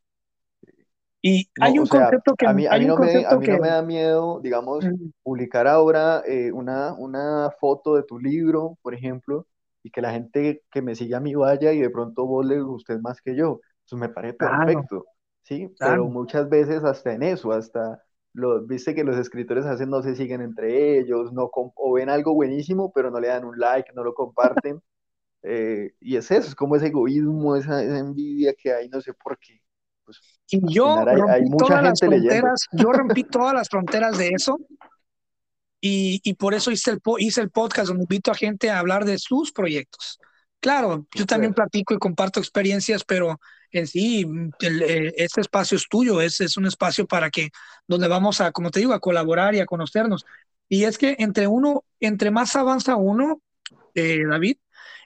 [1.22, 3.68] Y hay un concepto que a mí, a mí, no, me, a mí no me
[3.68, 4.86] da miedo, digamos,
[5.22, 9.46] publicar ahora eh, una, una foto de tu libro, por ejemplo,
[9.84, 12.60] y que la gente que me sigue a mí vaya y de pronto vos le
[12.62, 13.62] gustes más que yo.
[13.86, 15.06] Eso me parece perfecto,
[15.44, 15.72] ¿sí?
[15.80, 18.02] Pero muchas veces hasta en eso, hasta
[18.34, 22.34] lo, viste que los escritores hacen no se siguen entre ellos, no o ven algo
[22.34, 24.82] buenísimo, pero no le dan un like, no lo comparten.
[25.44, 29.38] Eh, y es eso, es como ese egoísmo, esa, envidia que hay, no sé por
[29.40, 29.60] qué.
[30.12, 32.50] Pues, y yo hay, mucha gente leyendo.
[32.74, 34.58] Yo rompí todas las fronteras de eso
[35.80, 39.06] y, y, por eso hice el, hice el podcast donde invito a gente a hablar
[39.06, 40.20] de sus proyectos.
[40.60, 43.40] Claro, yo también platico y comparto experiencias, pero
[43.72, 44.28] en sí,
[44.60, 47.50] el, este espacio es tuyo, es, es un espacio para que,
[47.88, 50.26] donde vamos a, como te digo, a colaborar y a conocernos.
[50.70, 53.42] Y es que entre uno, entre más avanza uno,
[53.96, 54.58] eh, David,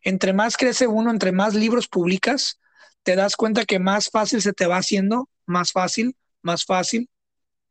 [0.03, 2.59] entre más crece uno, entre más libros publicas,
[3.05, 7.09] te das cuenta que más fácil se te va haciendo, más fácil más fácil.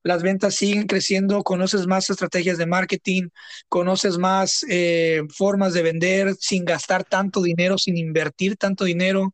[0.03, 3.29] Las ventas siguen creciendo, conoces más estrategias de marketing,
[3.71, 9.33] conoces más eh, formas de vender sin gastar tanto dinero, sin invertir tanto dinero.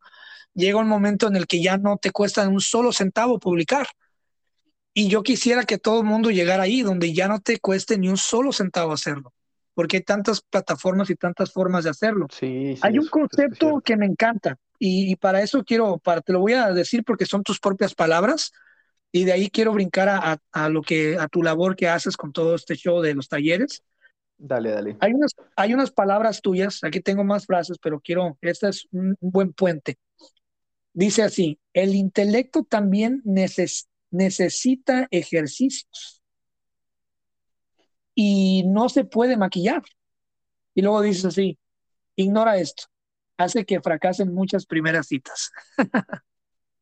[0.54, 3.88] Llega un momento en el que ya no te cuesta un solo centavo publicar.
[4.94, 8.08] Y yo quisiera que todo el mundo llegara ahí, donde ya no te cueste ni
[8.08, 9.32] un solo centavo hacerlo,
[9.74, 12.26] porque hay tantas plataformas y tantas formas de hacerlo.
[12.30, 16.32] Sí, sí, hay un concepto que me encanta y, y para eso quiero, para, te
[16.32, 18.50] lo voy a decir porque son tus propias palabras
[19.12, 22.16] y de ahí quiero brincar a, a- a lo que, a tu labor que haces
[22.16, 23.84] con todo este show de los talleres.
[24.38, 24.96] Dale, dale.
[25.00, 29.16] Hay unas, hay unas palabras tuyas, aquí tengo más frases, pero quiero, esta es un,
[29.20, 29.98] un buen puente.
[30.92, 36.22] Dice así, el intelecto también neces- necesita ejercicios
[38.14, 39.82] y no se puede maquillar.
[40.74, 41.58] Y luego dices así,
[42.16, 42.84] ignora esto,
[43.40, 45.50] hace que fracasen muchas primeras citas.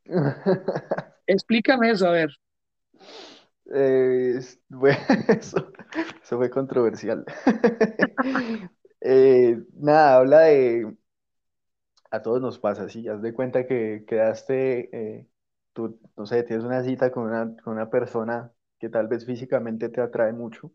[1.29, 2.31] Explícame eso, a ver.
[3.73, 5.73] Eh, es- bueno, eso,
[6.23, 7.25] eso fue controversial.
[9.01, 10.93] Eh, nada, habla de,
[12.11, 14.89] a todos nos pasa, sí, haz de cuenta que quedaste,
[15.21, 15.29] eh,
[15.73, 19.89] tú, no sé, tienes una cita con una, con una persona que tal vez físicamente
[19.89, 20.73] te atrae mucho,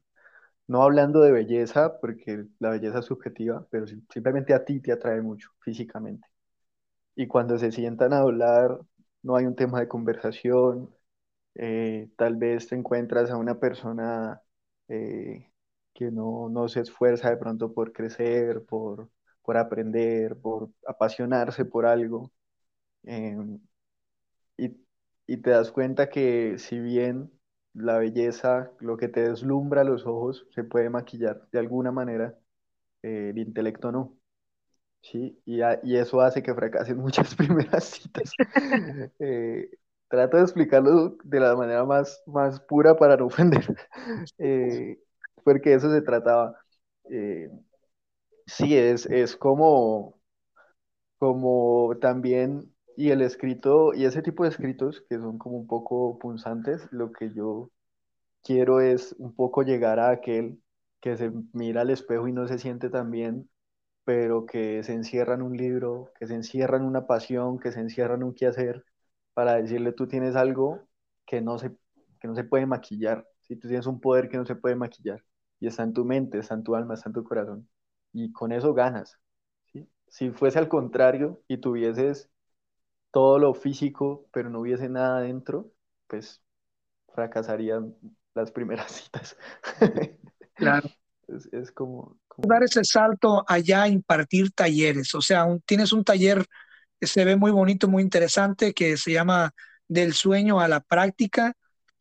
[0.67, 4.91] no hablando de belleza, porque la belleza es subjetiva, pero sim- simplemente a ti te
[4.91, 6.27] atrae mucho físicamente.
[7.15, 8.79] Y cuando se sientan a hablar,
[9.23, 10.93] no hay un tema de conversación,
[11.55, 14.41] eh, tal vez te encuentras a una persona
[14.89, 15.51] eh,
[15.93, 19.09] que no, no se esfuerza de pronto por crecer, por,
[19.43, 22.31] por aprender, por apasionarse por algo.
[23.05, 23.37] eh,
[24.57, 24.75] y,
[25.27, 27.31] y te das cuenta que si bien
[27.73, 32.37] la belleza, lo que te deslumbra los ojos, se puede maquillar de alguna manera,
[33.03, 34.17] eh, el intelecto no.
[35.01, 38.33] Sí, y, a- y eso hace que fracasen muchas primeras citas.
[39.19, 39.69] Eh,
[40.09, 43.65] trato de explicarlo de la manera más, más pura para no ofender,
[44.37, 44.99] eh,
[45.43, 46.55] porque eso se trataba.
[47.09, 47.49] Eh,
[48.47, 50.19] sí, es, es como,
[51.17, 56.17] como también, y el escrito, y ese tipo de escritos que son como un poco
[56.19, 57.71] punzantes, lo que yo
[58.43, 60.61] quiero es un poco llegar a aquel
[61.01, 63.49] que se mira al espejo y no se siente tan bien
[64.03, 67.79] pero que se encierra en un libro, que se encierra en una pasión, que se
[67.79, 68.85] encierra en un quehacer,
[69.33, 70.87] para decirle tú tienes algo
[71.25, 71.71] que no se,
[72.19, 75.23] que no se puede maquillar, si tú tienes un poder que no se puede maquillar,
[75.59, 77.69] y está en tu mente, está en tu alma, está en tu corazón,
[78.11, 79.17] y con eso ganas.
[79.71, 79.87] ¿sí?
[80.07, 82.29] Si fuese al contrario y tuvieses
[83.13, 85.71] todo lo físico, pero no hubiese nada dentro,
[86.07, 86.41] pues
[87.13, 87.93] fracasarían
[88.33, 89.37] las primeras citas.
[90.55, 90.89] Claro.
[91.27, 92.47] Es, es como, como...
[92.49, 96.43] Dar ese salto allá a impartir talleres, o sea, un, tienes un taller
[96.99, 99.53] que se ve muy bonito, muy interesante, que se llama
[99.87, 101.53] Del sueño a la práctica.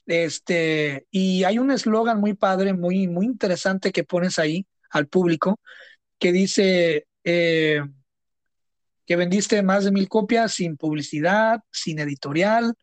[0.06, 5.60] Este, y hay un eslogan muy padre, muy, muy interesante que pones ahí al público,
[6.18, 7.82] que dice eh,
[9.06, 12.74] que vendiste más de mil copias sin publicidad, sin editorial,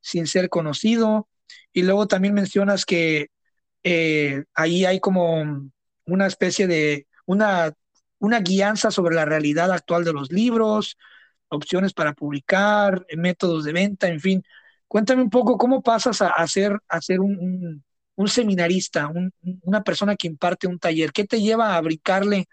[0.00, 1.28] sin ser conocido.
[1.72, 3.28] Y luego también mencionas que
[3.82, 5.70] eh, ahí hay como
[6.06, 7.72] una especie de una,
[8.18, 10.96] una guianza sobre la realidad actual de los libros,
[11.48, 14.42] opciones para publicar, métodos de venta, en fin.
[14.88, 17.84] Cuéntame un poco cómo pasas a, a ser, a un,
[18.14, 21.12] un, seminarista, un, una persona que imparte un taller.
[21.12, 22.46] ¿Qué te lleva a brincarle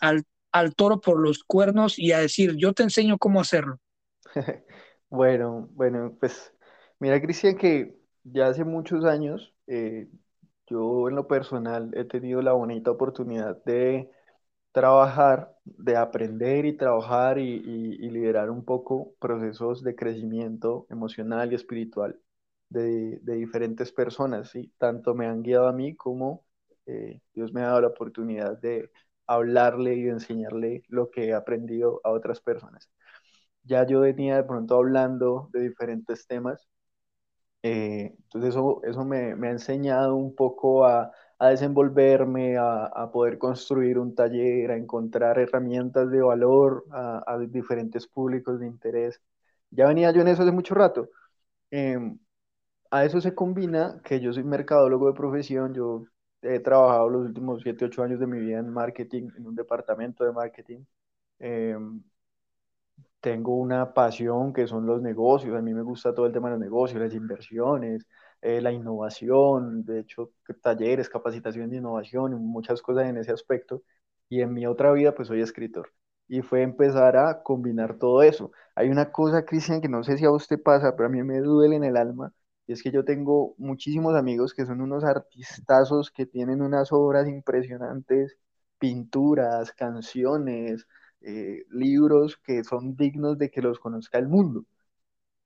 [0.00, 3.78] al, al toro por los cuernos y a decir, yo te enseño cómo hacerlo?
[5.10, 6.54] Bueno, bueno, pues
[6.98, 10.08] mira, Cristian, que ya hace muchos años eh,
[10.66, 14.10] yo en lo personal he tenido la bonita oportunidad de
[14.72, 17.60] trabajar, de aprender y trabajar y,
[18.10, 22.18] liderar un poco procesos de crecimiento emocional y espiritual
[22.70, 24.72] de, de diferentes personas, ¿sí?
[24.78, 26.44] Tanto me han guiado a mí como
[26.86, 28.90] eh, Dios me ha dado la oportunidad de
[29.26, 32.90] hablarle y enseñarle lo que he aprendido a otras personas.
[33.64, 36.68] Ya yo venía de pronto hablando de diferentes temas
[37.62, 43.10] eh, entonces eso, eso me, me ha enseñado un poco a, a desenvolverme, a, a
[43.12, 49.20] poder construir un taller, a encontrar herramientas de valor a, a diferentes públicos de interés.
[49.70, 51.08] Ya venía yo en eso hace mucho rato.
[51.70, 52.18] Em,
[52.90, 56.04] a eso se combina que yo soy mercadólogo de profesión, yo
[56.42, 60.24] he trabajado los últimos 7 8 años de mi vida en marketing, en un departamento
[60.24, 60.84] de marketing.
[61.38, 62.02] Em,
[63.20, 65.56] tengo una pasión que son los negocios.
[65.56, 68.06] A mí me gusta todo el tema de los negocios, las inversiones,
[68.40, 70.32] eh, la innovación, de hecho,
[70.62, 73.82] talleres, capacitación de innovación, muchas cosas en ese aspecto.
[74.28, 75.92] Y en mi otra vida, pues soy escritor.
[76.28, 78.50] Y fue empezar a combinar todo eso.
[78.74, 81.40] Hay una cosa, Cristian, que no sé si a usted pasa, pero a mí me
[81.40, 82.32] duele en el alma,
[82.72, 88.36] es que yo tengo muchísimos amigos que son unos artistazos que tienen unas obras impresionantes,
[88.78, 90.86] pinturas, canciones,
[91.20, 94.64] eh, libros que son dignos de que los conozca el mundo.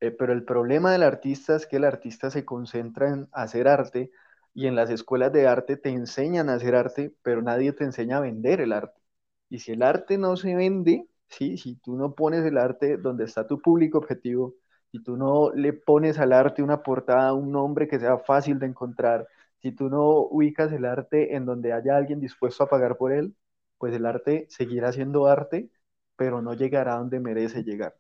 [0.01, 4.11] Eh, pero el problema del artista es que el artista se concentra en hacer arte
[4.55, 8.18] y en las escuelas de arte te enseñan a hacer arte, pero nadie te enseña
[8.18, 9.01] a vender el arte.
[9.49, 11.57] Y si el arte no se vende, ¿sí?
[11.59, 14.55] si tú no pones el arte donde está tu público objetivo,
[14.97, 18.66] si tú no le pones al arte una portada, un nombre que sea fácil de
[18.66, 19.26] encontrar,
[19.62, 23.34] si tú no ubicas el arte en donde haya alguien dispuesto a pagar por él,
[23.78, 25.70] pues el arte seguirá siendo arte,
[26.16, 27.94] pero no llegará donde merece llegar.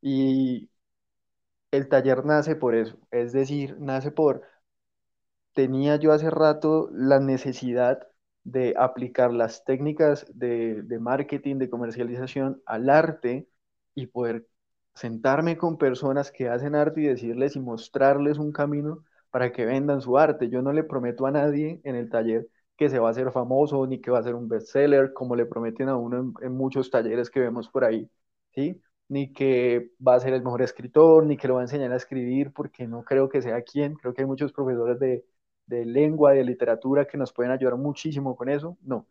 [0.00, 0.68] Y
[1.70, 4.42] el taller nace por eso, es decir, nace por,
[5.54, 8.06] tenía yo hace rato la necesidad
[8.44, 13.48] de aplicar las técnicas de, de marketing, de comercialización al arte
[13.94, 14.46] y poder
[14.98, 20.00] sentarme con personas que hacen arte y decirles y mostrarles un camino para que vendan
[20.00, 20.48] su arte.
[20.50, 23.86] Yo no le prometo a nadie en el taller que se va a hacer famoso
[23.86, 27.30] ni que va a ser un bestseller, como le prometen a uno en, muchos talleres
[27.30, 28.10] que vemos por ahí,
[28.54, 28.80] ¿sí?
[29.08, 31.96] Ni que va a ser el mejor escritor, ni que lo va a enseñar a
[31.96, 33.94] escribir, porque no creo que sea quien.
[33.96, 35.24] Creo que hay muchos profesores de,
[35.66, 38.78] de lengua, de literatura que nos pueden ayudar muchísimo con eso.
[38.82, 39.06] No,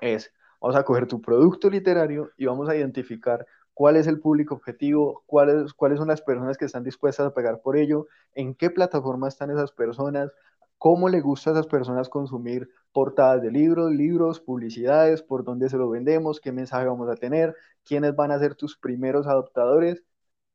[0.00, 3.46] es, vamos a coger tu producto literario y vamos a identificar
[3.76, 7.60] cuál es el público objetivo, cuáles, cuáles son las personas que están dispuestas a pagar
[7.60, 10.32] por ello, en qué plataforma están esas personas,
[10.78, 15.76] cómo le gusta a esas personas consumir portadas de libros, libros, publicidades, por dónde se
[15.76, 17.54] lo vendemos, qué mensaje vamos a tener,
[17.84, 20.02] quiénes van a ser tus primeros adoptadores.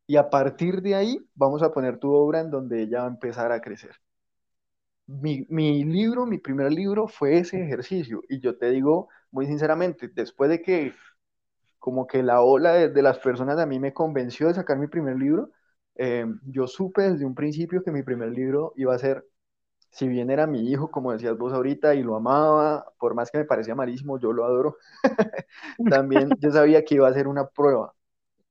[0.08, 3.10] Y a partir de ahí vamos a poner tu obra en donde ella va a
[3.10, 3.92] empezar a crecer.
[5.06, 8.24] Mi, mi libro, mi primer libro fue ese ejercicio.
[8.30, 10.94] Y yo te digo muy sinceramente, después de que
[11.82, 15.18] como que la ola de, las personas a mí me convenció de sacar mi primer
[15.18, 15.50] libro.
[15.96, 19.26] Eh, yo supe desde un principio que mi primer libro iba a ser,
[19.92, 23.40] si bien era mi hijo, como decías vos ahorita, y lo amaba, por más que
[23.40, 24.78] me parecía malísimo, yo lo adoro,
[25.90, 27.94] también yo sabía que iba a ser una prueba.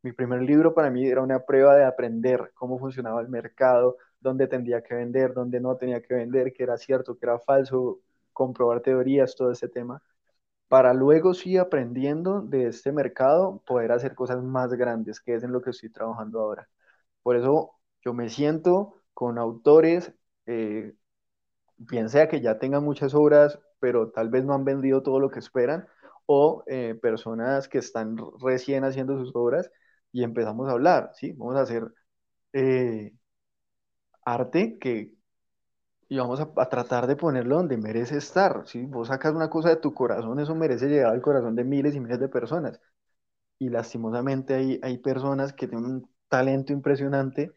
[0.03, 4.49] Mi primer libro para mí era una prueba de aprender cómo funcionaba el mercado, dónde
[4.49, 8.01] tendría que vender, dónde no tenía que vender, qué era cierto, qué era falso,
[8.33, 10.03] comprobar teorías, todo ese tema
[10.70, 15.52] para luego sí aprendiendo de este mercado poder hacer cosas más grandes, que es en
[15.52, 16.70] lo que estoy trabajando ahora.
[17.22, 17.72] Por eso
[18.04, 20.14] yo me siento con autores,
[20.46, 20.94] eh,
[21.78, 25.30] bien sea que ya tengan muchas obras, pero tal vez no han vendido todo lo
[25.30, 25.88] que esperan,
[26.26, 29.70] o eh, personas que están recién haciendo sus obras
[30.12, 31.32] y empezamos a hablar, ¿sí?
[31.32, 31.84] Vamos a hacer
[32.54, 33.12] eh,
[34.24, 35.12] arte que,
[36.11, 38.66] y vamos a, tratar de ponerlo donde merece estar.
[38.66, 41.94] Si vos sacas una cosa de tu corazón, eso merece llegar al corazón de miles
[41.94, 42.80] y miles de personas.
[43.58, 47.52] Y lastimosamente hay, hay personas que tienen un talento impresionante,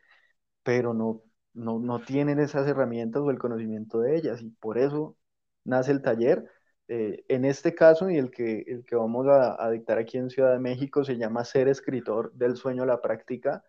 [0.64, 1.24] pero no,
[1.54, 4.42] no, no tienen esas herramientas o el conocimiento de ellas.
[4.42, 5.18] Y por eso
[5.66, 6.46] nace el taller.
[6.88, 10.30] Eh, en este caso, y el que, el que vamos a, a dictar aquí en
[10.30, 13.64] Ciudad de México, se llama Ser escritor del sueño a la práctica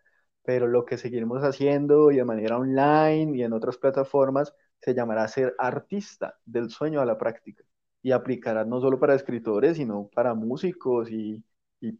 [0.44, 4.54] pero lo que seguiremos haciendo y de manera online y en otras plataformas
[4.84, 7.64] se llamará ser artista del sueño a la práctica
[8.02, 11.42] y aplicará no solo para escritores, sino para músicos y,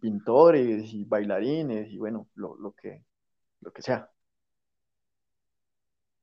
[0.01, 3.03] pintores y bailarines y bueno, lo, que,
[3.61, 4.11] lo que sea.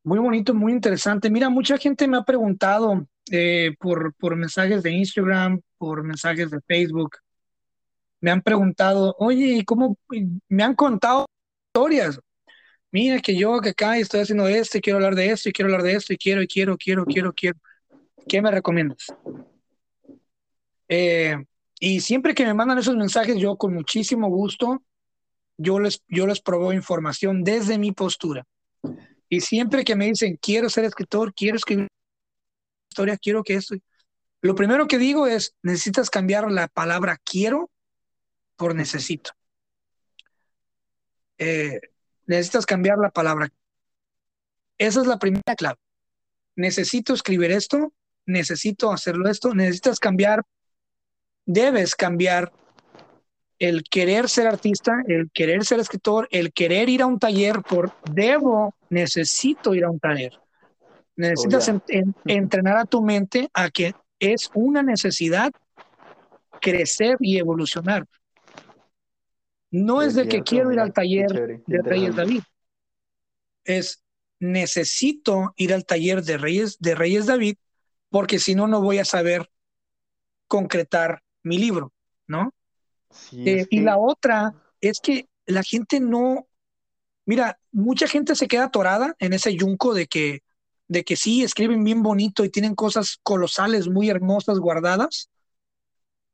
[0.04, 1.30] Muy bonito, muy interesante.
[1.30, 6.60] Mira, mucha gente me ha preguntado eh, por, por mensajes de Instagram, por mensajes de
[6.62, 7.18] Facebook.
[8.20, 9.96] Me han preguntado, oye, ¿cómo?
[10.48, 11.28] Me han contado
[11.68, 12.20] historias
[12.92, 15.68] mira que yo que acá estoy haciendo esto y quiero hablar de esto y quiero
[15.68, 17.58] hablar de esto y quiero y quiero, quiero, quiero, quiero.
[18.28, 19.08] ¿Qué me recomiendas?
[20.88, 21.36] Eh,
[21.80, 24.84] y siempre que me mandan esos mensajes, yo con muchísimo gusto,
[25.58, 28.46] yo les, yo les probo información desde mi postura.
[29.30, 31.88] Y siempre que me dicen, quiero ser escritor, quiero escribir
[32.92, 33.76] historia, quiero que esto...
[34.42, 37.70] Lo primero que digo es, necesitas cambiar la palabra quiero
[38.56, 39.32] por necesito.
[41.38, 41.80] Eh,
[42.32, 43.50] necesitas cambiar la palabra.
[44.78, 45.78] Esa es la primera clave.
[46.56, 47.94] Necesito escribir esto,
[48.26, 50.44] necesito hacerlo esto, necesitas cambiar,
[51.46, 52.52] debes cambiar
[53.60, 57.94] el querer ser artista, el querer ser escritor, el querer ir a un taller por
[58.10, 60.34] debo, necesito ir a un taller.
[61.16, 61.82] Necesitas oh,
[62.26, 65.52] entrenar a tu mente a que es una necesidad
[66.62, 68.08] crecer y evolucionar.
[69.72, 72.44] No es, de que quiero ir al taller de Reyes David.
[73.64, 74.04] Es
[74.40, 77.56] necesito ir al taller de Reyes, de Reyes David,
[78.10, 79.50] porque si no, no voy a saber
[80.48, 81.94] concretar mi libro,
[82.28, 82.54] ¿no?
[83.34, 86.48] Eh, y la otra es que la gente no,
[87.26, 90.44] Mira, mucha gente se queda atorada en ese yunco de que,
[90.88, 95.30] de que sí, escriben bien bonito y tienen cosas colosales, muy hermosas guardadas,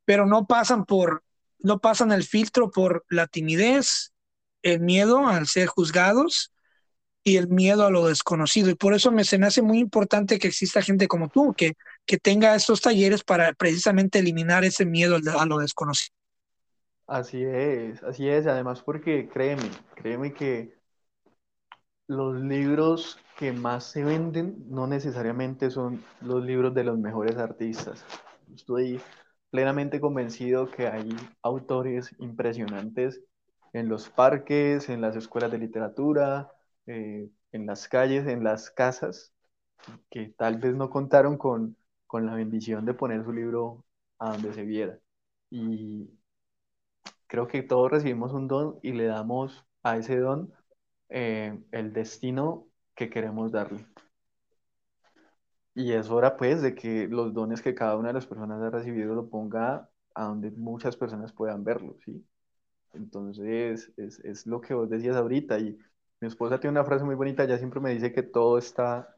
[0.05, 1.23] pero no pasan por,
[1.59, 4.13] no pasan el filtro por la timidez,
[4.63, 6.53] el miedo al ser juzgados
[7.23, 8.69] y el miedo a lo desconocido.
[8.69, 11.73] Y por eso me, se me hace muy importante que exista gente como tú, que,
[12.05, 16.15] que tenga estos talleres para precisamente eliminar ese miedo a lo desconocido.
[17.07, 18.47] Así es, así es.
[18.47, 20.77] Además, porque créeme, créeme que
[22.07, 28.03] los libros que más se venden no necesariamente son los libros de los mejores artistas.
[28.53, 29.01] Estoy
[29.57, 31.09] plenamente convencido que hay
[31.41, 33.23] autores impresionantes
[33.73, 36.51] en los parques, en las escuelas de literatura,
[36.85, 39.33] eh, en las calles, en las casas,
[40.11, 43.83] que tal vez no contaron con, con la bendición de poner su libro
[44.19, 44.99] a donde se viera.
[45.49, 46.07] Y
[47.25, 50.53] creo que todos recibimos un don y le damos a ese don
[51.09, 53.87] eh, el destino que queremos darle.
[55.77, 58.71] Y es hora pues de que los dones que cada una de las personas ha
[58.71, 62.25] recibido lo ponga a donde muchas personas puedan verlo, ¿sí?
[62.93, 65.77] Entonces, es, es lo que vos decías ahorita y
[66.19, 69.15] mi esposa tiene una frase muy bonita, ella siempre me dice que todo está,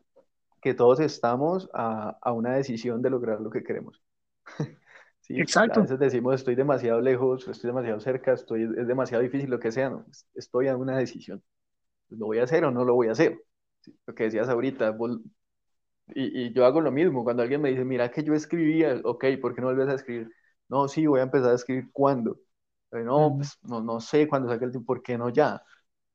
[0.61, 4.03] que todos estamos a, a una decisión de lograr lo que queremos.
[5.21, 5.79] Sí, Exacto.
[5.79, 9.71] a veces decimos estoy demasiado lejos, estoy demasiado cerca, estoy, es demasiado difícil, lo que
[9.71, 11.43] sea, no, estoy a una decisión.
[12.09, 13.39] ¿Lo voy a hacer o no lo voy a hacer?
[13.81, 15.19] Sí, lo que decías ahorita, vos,
[16.15, 19.25] y, y, yo hago lo mismo, cuando alguien me dice, mira que yo escribía, ok,
[19.41, 20.31] ¿por qué no vuelves a escribir?
[20.67, 22.39] No, sí, voy a empezar a escribir cuándo.
[22.91, 25.61] No, pues, no, no sé cuándo saque el tiempo, ¿por qué no ya?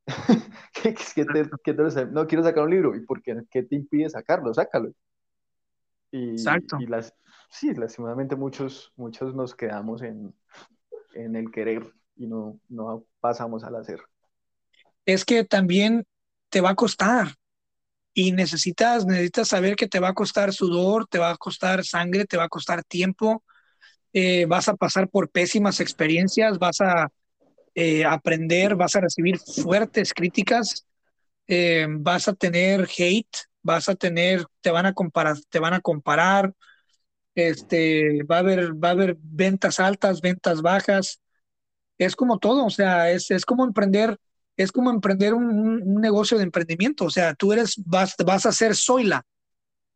[0.83, 3.77] ¿Qué, qué te, qué te, no quiero sacar un libro, ¿y por qué, qué te
[3.77, 4.53] impide sacarlo?
[4.53, 4.93] Sácalo.
[6.11, 6.79] Y, Exacto.
[6.81, 7.15] y las,
[7.49, 10.35] sí, lastimosamente muchos, muchos nos quedamos en,
[11.15, 14.01] en el querer y no, no pasamos al hacer.
[15.07, 16.05] Es que también
[16.51, 17.29] te va a costar
[18.15, 22.25] y necesitas, necesitas saber que te va a costar sudor, te va a costar sangre,
[22.25, 23.43] te va a costar tiempo,
[24.13, 27.09] eh, vas a pasar por pésimas experiencias, vas a
[27.75, 30.87] eh, aprender, vas a recibir fuertes críticas,
[31.49, 35.81] eh, vas a tener hate, vas a tener, te van a comparar, te van a
[35.81, 36.55] comparar,
[37.35, 41.21] este, va a haber, va a haber ventas altas, ventas bajas,
[41.99, 44.19] es como todo, o sea, es, es como emprender,
[44.57, 48.47] es como emprender un, un, un, negocio de emprendimiento, o sea, tú eres, vas, vas
[48.47, 49.25] a ser Zoila.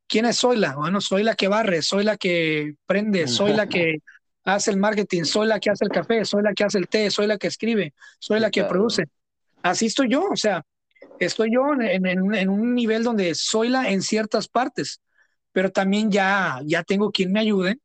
[0.06, 0.74] ¿Quién es Zoila?
[0.74, 3.98] Bueno, soy la que barre, soy la que prende, soy la que
[4.44, 7.10] hace el marketing, soy la que hace el café, soy la que hace el té,
[7.10, 9.04] soy la que escribe, soy la que produce.
[9.62, 10.64] Así estoy yo, o sea,
[11.18, 15.00] estoy yo en, en, en, un nivel donde soy la en ciertas partes,
[15.52, 17.78] pero también ya, ya tengo quien me ayude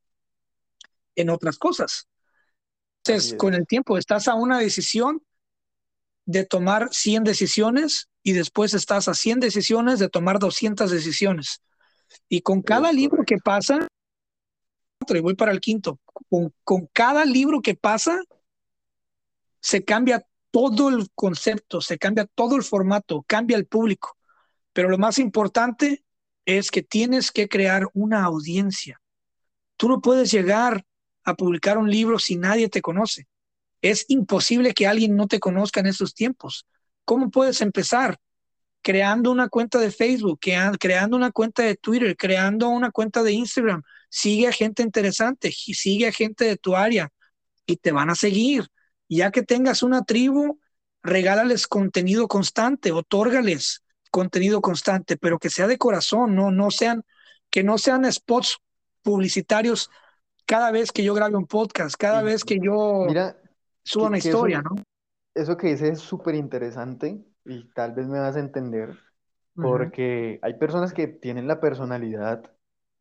[1.15, 2.07] en otras cosas.
[3.05, 5.21] Entonces, con el tiempo estás a una decisión
[6.25, 11.61] de tomar 100 decisiones y después estás a 100 decisiones de tomar 200 decisiones.
[12.29, 13.87] Y con cada libro que pasa,
[15.07, 15.99] y voy para el quinto,
[16.29, 18.21] con, con cada libro que pasa,
[19.59, 24.17] se cambia todo el concepto, se cambia todo el formato, cambia el público.
[24.71, 26.03] Pero lo más importante
[26.45, 29.01] es que tienes que crear una audiencia.
[29.77, 30.85] Tú no puedes llegar
[31.23, 33.27] a publicar un libro si nadie te conoce.
[33.83, 36.65] Es imposible que alguien no te conozca en estos tiempos.
[37.03, 38.17] ¿Cómo puedes empezar?
[38.81, 40.39] Creando una cuenta de Facebook,
[40.79, 43.83] creando una cuenta de Twitter, creando una cuenta de Instagram.
[44.09, 47.09] Sigue a gente interesante, sigue a gente de tu área
[47.65, 48.67] y te van a seguir.
[49.09, 50.61] Ya que tengas una tribu,
[51.01, 57.03] regálales contenido constante, otórgales contenido constante, pero que sea de corazón, no, no sean,
[57.49, 58.59] que no sean spots
[59.01, 59.89] publicitarios
[60.45, 62.25] cada vez que yo grabe un podcast, cada sí.
[62.25, 63.35] vez que yo Mira,
[63.83, 64.83] suba una historia, eso, ¿no?
[65.33, 68.97] Eso que dices es súper interesante y tal vez me vas a entender,
[69.55, 70.47] porque uh -huh.
[70.47, 72.51] hay personas que tienen la personalidad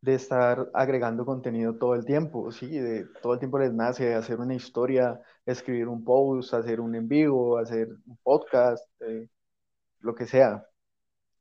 [0.03, 2.69] de estar agregando contenido todo el tiempo, ¿sí?
[2.79, 7.09] De, todo el tiempo les nace hacer una historia, escribir un post, hacer un en
[7.09, 9.29] vivo, hacer un podcast, eh,
[10.01, 10.67] lo que sea.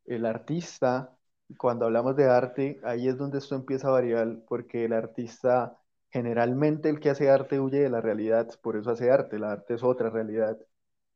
[0.05, 1.17] El artista,
[1.57, 5.77] cuando hablamos de arte, ahí es donde esto empieza a variar, porque el artista,
[6.11, 9.75] generalmente el que hace arte huye de la realidad, por eso hace arte, la arte
[9.75, 10.57] es otra realidad.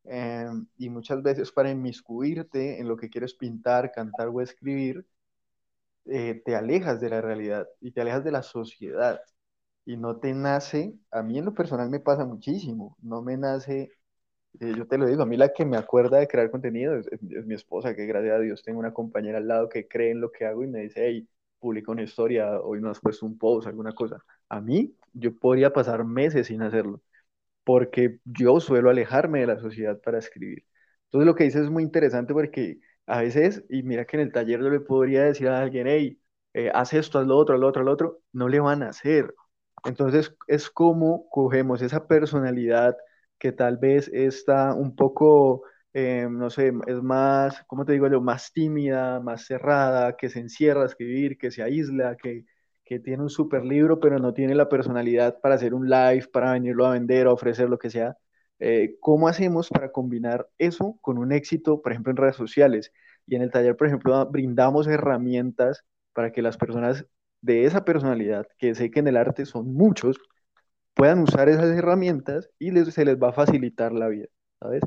[0.04, 0.46] Eh,
[0.78, 5.06] y muchas veces para inmiscuirte en lo que quieres pintar, cantar o escribir,
[6.06, 9.20] eh, te alejas de la realidad y te alejas de la sociedad
[9.84, 13.92] y no te nace, a mí en lo personal me pasa muchísimo, no me nace,
[14.60, 17.06] eh, yo te lo digo, a mí la que me acuerda de crear contenido es,
[17.08, 20.12] es, es, mi esposa, que gracias a Dios tengo una compañera al lado que cree
[20.12, 21.28] en lo que hago y me dice, hey,
[21.58, 24.22] publica una historia, hoy no has puesto un post, alguna cosa.
[24.48, 27.02] A mí, yo podría pasar meses sin hacerlo,
[27.64, 30.64] porque yo suelo alejarme de la sociedad para escribir.
[31.06, 34.32] Entonces lo que dices es muy interesante porque a veces, y mira que en el
[34.32, 36.20] taller yo le podría decir a alguien, hey,
[36.54, 38.82] eh, haz esto, haz lo otro, haz lo otro, haz lo otro, no le van
[38.82, 39.34] a hacer.
[39.84, 42.96] Entonces es como cogemos esa personalidad
[43.38, 45.62] que tal vez está un poco,
[45.98, 48.20] eh, no sé, es más, ¿cómo te digo yo?
[48.20, 52.44] Más tímida, más cerrada, que se encierra a escribir, que se aísla, que,
[52.84, 56.52] que tiene un super libro, pero no tiene la personalidad para hacer un live, para
[56.52, 58.16] venirlo a vender, a ofrecer lo que sea.
[58.58, 62.92] Eh, ¿Cómo hacemos para combinar eso con un éxito, por ejemplo, en redes sociales?
[63.26, 67.06] Y en el taller, por ejemplo, brindamos herramientas para que las personas
[67.40, 70.18] de esa personalidad, que sé que en el arte son muchos,
[70.94, 74.26] puedan usar esas herramientas y les, se les va a facilitar la vida,
[74.60, 74.82] ¿sabes?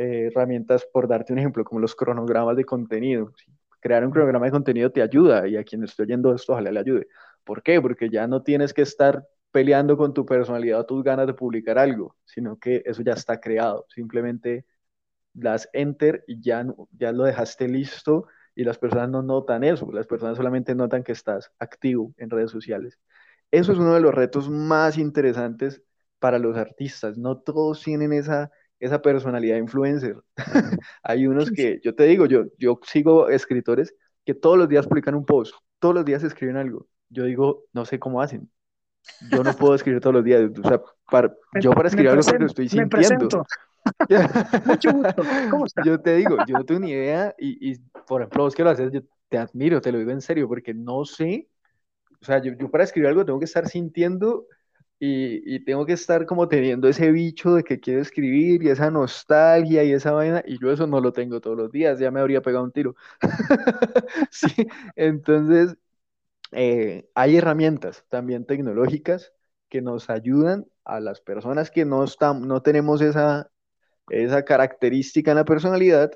[0.00, 3.32] Eh, herramientas, por darte un ejemplo, como los cronogramas de contenido.
[3.80, 6.78] Crear un cronograma de contenido te ayuda y a quien esté oyendo esto, ojalá le
[6.80, 7.08] ayude.
[7.44, 7.80] ¿Por qué?
[7.80, 11.78] Porque ya no tienes que estar peleando con tu personalidad o tus ganas de publicar
[11.78, 13.86] algo, sino que eso ya está creado.
[13.88, 14.66] Simplemente
[15.32, 20.06] das enter y ya, ya lo dejaste listo y las personas no notan eso, las
[20.06, 22.98] personas solamente notan que estás activo en redes sociales.
[23.50, 25.82] Eso es uno de los retos más interesantes
[26.18, 27.16] para los artistas.
[27.18, 30.16] No todos tienen esa, esa personalidad influencer.
[31.02, 35.14] Hay unos que, yo te digo, yo, yo sigo escritores que todos los días publican
[35.14, 36.86] un post, todos los días escriben algo.
[37.08, 38.50] Yo digo, no sé cómo hacen.
[39.30, 40.50] Yo no puedo escribir todos los días.
[40.62, 43.46] O sea, para, yo para escribir algo lo estoy sintiendo.
[44.66, 45.22] Mucho gusto.
[45.50, 45.82] ¿Cómo está?
[45.84, 48.70] Yo te digo, yo no tengo ni idea y, y por ejemplo, vos que lo
[48.70, 51.48] haces, yo te admiro, te lo digo en serio, porque no sé,
[52.20, 54.46] o sea, yo, yo para escribir algo tengo que estar sintiendo
[55.00, 58.90] y, y, tengo que estar como teniendo ese bicho de que quiero escribir y esa
[58.90, 62.20] nostalgia y esa vaina, y yo eso no lo tengo todos los días, ya me
[62.20, 62.96] habría pegado un tiro.
[64.30, 65.76] sí, entonces
[66.52, 69.32] eh, hay herramientas también tecnológicas
[69.68, 73.50] que nos ayudan a las personas que no, están, no tenemos esa,
[74.10, 76.10] esa característica en la personalidad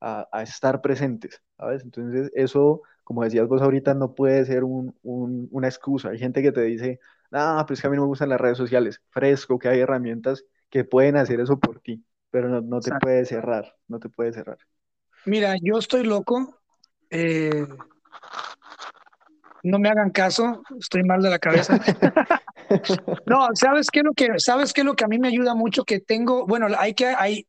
[0.00, 1.82] a, estar presentes, ¿sabes?
[1.84, 6.10] Entonces eso, como decías vos ahorita, no puede ser un, una excusa.
[6.10, 7.00] Hay gente que te dice,
[7.32, 9.00] ah, pues que a mí no me gustan las redes sociales.
[9.10, 13.24] Fresco, que hay herramientas que pueden hacer eso por ti, pero no, no te puede
[13.24, 14.58] cerrar, no te puede cerrar.
[15.24, 16.60] Mira, yo estoy loco.
[17.10, 17.66] Eh,
[19.62, 21.78] no me hagan caso, estoy mal de la cabeza.
[23.26, 25.54] no, ¿sabes qué, es lo que, ¿sabes qué es lo que a mí me ayuda
[25.54, 25.84] mucho?
[25.84, 27.46] Que tengo, bueno, hay que, hay,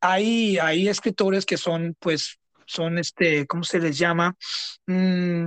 [0.00, 4.36] hay, hay escritores que son, pues, son este, ¿cómo se les llama?
[4.86, 5.46] Mm,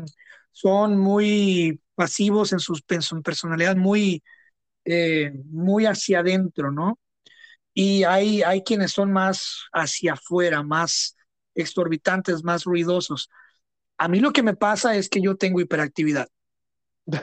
[0.51, 4.23] son muy pasivos en, sus, en su personalidad, muy,
[4.85, 6.97] eh, muy hacia adentro, ¿no?
[7.75, 11.15] Y hay, hay quienes son más hacia afuera, más
[11.53, 13.29] exorbitantes, más ruidosos.
[13.99, 16.27] A mí lo que me pasa es que yo tengo hiperactividad.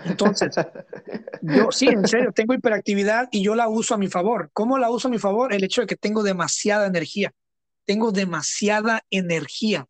[0.05, 0.55] Entonces,
[1.43, 4.51] yo sí, en serio, tengo hiperactividad y yo la uso a mi favor.
[4.53, 5.53] ¿Cómo la uso a mi favor?
[5.53, 7.33] El hecho de que tengo demasiada energía.
[7.85, 9.87] Tengo demasiada energía.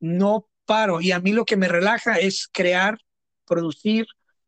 [0.00, 1.02] No paro.
[1.02, 2.96] Y a mí lo que me relaja es crear,
[3.44, 4.06] producir.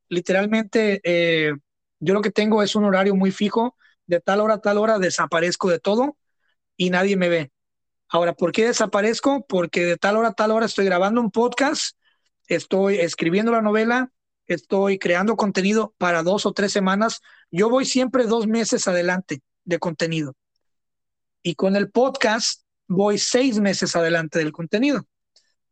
[0.08, 1.52] Literalmente, eh,
[2.00, 3.76] yo lo que tengo es un horario muy fijo.
[4.06, 6.18] De tal hora a tal hora desaparezco de todo
[6.76, 7.52] y nadie me ve.
[8.08, 9.46] Ahora, ¿por qué desaparezco?
[9.46, 11.96] Porque de tal hora a tal hora estoy grabando un podcast,
[12.46, 14.12] estoy escribiendo la novela,
[14.46, 17.22] estoy creando contenido para dos o tres semanas.
[17.50, 20.36] Yo voy siempre dos meses adelante de contenido.
[21.42, 25.06] Y con el podcast voy seis meses adelante del contenido.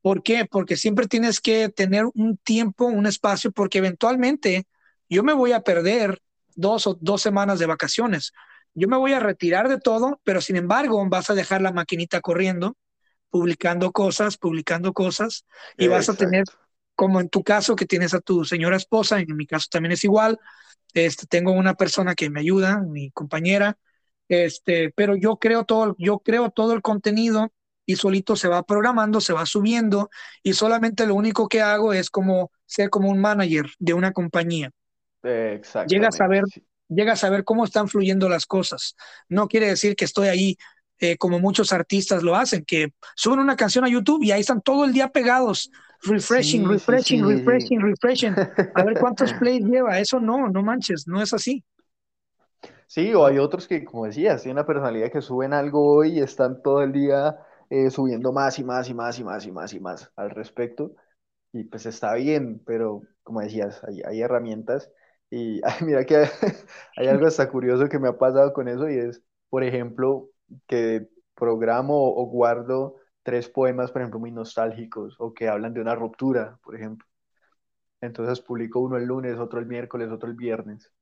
[0.02, 0.44] ¿Por qué?
[0.44, 4.66] Porque siempre tienes que tener un tiempo, un espacio, porque eventualmente
[5.08, 6.20] yo me voy a perder
[6.54, 8.32] dos o dos semanas de vacaciones.
[8.74, 12.20] Yo me voy a retirar de todo, pero sin embargo vas a dejar la maquinita
[12.20, 12.76] corriendo,
[13.30, 15.46] publicando cosas, publicando cosas,
[15.76, 16.44] y vas a tener
[16.94, 20.04] como en tu caso que tienes a tu señora esposa, en mi caso también es
[20.04, 20.38] igual.
[20.94, 23.78] Este, tengo una persona que me ayuda, mi compañera,
[24.28, 27.52] este, pero yo creo todo, yo creo todo el contenido
[27.86, 30.10] y solito se va programando, se va subiendo
[30.42, 34.70] y solamente lo único que hago es como ser como un manager de una compañía.
[35.22, 36.44] Llega a saber,
[36.88, 38.96] llega a saber cómo están fluyendo las cosas.
[39.28, 40.56] No quiere decir que estoy ahí
[40.98, 44.62] eh, como muchos artistas lo hacen, que suben una canción a YouTube y ahí están
[44.62, 45.70] todo el día pegados
[46.02, 48.34] refreshing, refreshing, refreshing, refreshing.
[48.74, 49.98] A ver cuántos plays lleva.
[49.98, 51.64] Eso no, no manches, no es así.
[52.86, 56.20] Sí, o hay otros que, como decías, tienen una personalidad que suben algo hoy y
[56.20, 57.38] están todo el día
[57.72, 60.94] eh, subiendo más y más y más y más y más y más al respecto.
[61.52, 64.90] Y pues está bien, pero como decías, hay, hay herramientas.
[65.30, 66.16] Y mira que
[66.96, 70.30] hay algo hasta curioso que me ha pasado con eso y es, por ejemplo,
[70.68, 75.94] que programo o guardo tres poemas, por ejemplo, muy nostálgicos o que hablan de una
[75.94, 77.06] ruptura, por ejemplo.
[78.02, 80.92] Entonces publico uno el lunes, otro el miércoles, otro el viernes.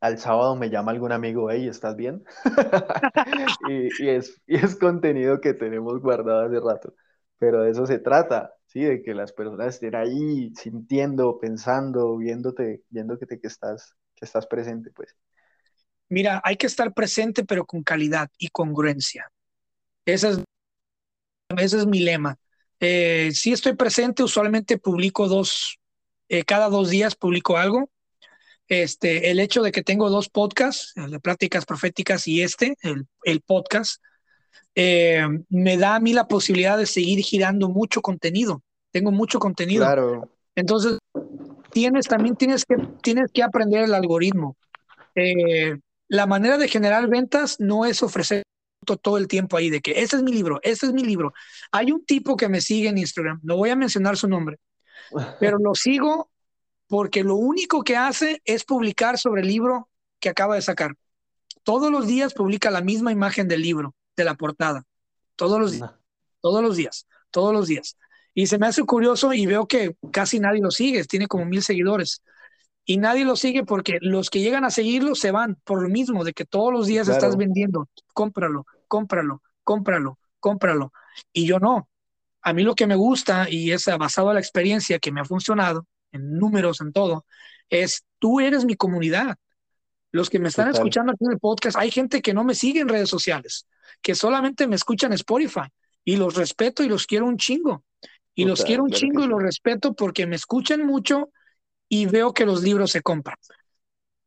[0.00, 2.24] Al sábado me llama algún amigo, hey, ¿estás bien?
[3.68, 6.94] y, es, y es contenido que tenemos guardado hace rato,
[7.38, 8.82] pero de eso se trata, ¿sí?
[8.82, 14.46] De que las personas estén ahí sintiendo, pensando, viéndote, viéndote que, que, estás, que estás
[14.46, 15.16] presente, pues.
[16.08, 19.30] Mira, hay que estar presente, pero con calidad y congruencia.
[20.04, 20.40] Ese es,
[21.56, 22.36] ese es mi lema.
[22.80, 25.78] Eh, si estoy presente, usualmente publico dos,
[26.28, 27.90] eh, cada dos días publico algo.
[28.70, 33.04] Este, el hecho de que tengo dos podcasts, el de Pláticas Proféticas y este, el,
[33.24, 34.00] el podcast,
[34.76, 38.62] eh, me da a mí la posibilidad de seguir girando mucho contenido.
[38.92, 39.84] Tengo mucho contenido.
[39.84, 40.30] Claro.
[40.54, 40.98] Entonces,
[41.72, 44.56] tienes, también tienes que, tienes que aprender el algoritmo.
[45.16, 48.44] Eh, la manera de generar ventas no es ofrecer
[49.02, 51.32] todo el tiempo ahí de que ese es mi libro, ese es mi libro.
[51.72, 54.58] Hay un tipo que me sigue en Instagram, no voy a mencionar su nombre,
[55.40, 56.29] pero lo sigo
[56.90, 59.88] porque lo único que hace es publicar sobre el libro
[60.18, 60.96] que acaba de sacar.
[61.62, 64.82] Todos los días publica la misma imagen del libro, de la portada.
[65.36, 65.92] Todos los días,
[66.40, 67.96] todos los días, todos los días.
[68.34, 71.62] Y se me hace curioso y veo que casi nadie lo sigue, tiene como mil
[71.62, 72.22] seguidores
[72.84, 76.24] y nadie lo sigue porque los que llegan a seguirlo se van por lo mismo
[76.24, 80.92] de que todos los días estás vendiendo, cómpralo, cómpralo, cómpralo, cómpralo.
[81.32, 81.88] Y yo no.
[82.42, 85.24] A mí lo que me gusta y es basado en la experiencia que me ha
[85.24, 87.26] funcionado, en números, en todo,
[87.68, 89.36] es tú eres mi comunidad.
[90.12, 92.80] Los que me están escuchando aquí en el podcast, hay gente que no me sigue
[92.80, 93.66] en redes sociales,
[94.02, 95.68] que solamente me escuchan en Spotify
[96.04, 97.84] y los respeto y los quiero un chingo.
[98.34, 101.30] Y los quiero un chingo y los respeto porque me escuchan mucho
[101.88, 103.36] y veo que los libros se compran.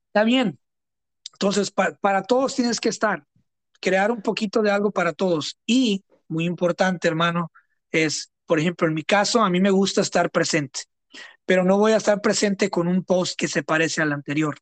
[0.07, 0.59] Está bien.
[1.33, 3.25] Entonces, para todos tienes que estar,
[3.81, 5.57] crear un poquito de algo para todos.
[5.65, 7.51] Y, muy importante, hermano,
[7.91, 10.81] es, por ejemplo, en mi caso, a mí me gusta estar presente,
[11.45, 14.57] pero no voy a estar presente con un post que se parece al anterior.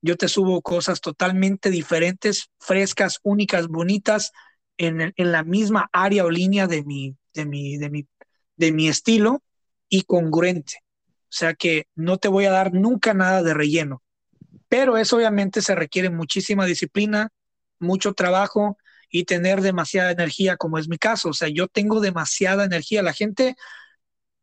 [0.00, 4.32] Yo te subo cosas totalmente diferentes, frescas, únicas, bonitas,
[4.78, 8.08] en, en la misma área o línea de mi, de mi, de mi,
[8.56, 9.42] de mi estilo
[9.88, 10.78] y congruente.
[11.06, 14.02] O sea que no te voy a dar nunca nada de relleno.
[14.68, 17.28] Pero eso obviamente se requiere muchísima disciplina,
[17.78, 18.78] mucho trabajo
[19.10, 21.28] y tener demasiada energía, como es mi caso.
[21.28, 23.02] O sea, yo tengo demasiada energía.
[23.02, 23.56] La gente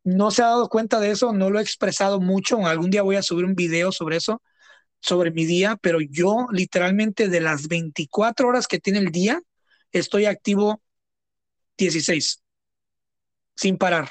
[0.04, 2.66] no se ha dado cuenta de eso, no lo he expresado mucho.
[2.66, 4.42] Algún día voy a subir un video sobre eso,
[5.00, 9.40] sobre mi día, pero yo literalmente de las 24 horas que tiene el día,
[9.92, 10.82] estoy activo
[11.76, 12.42] 16,
[13.54, 14.10] sin parar,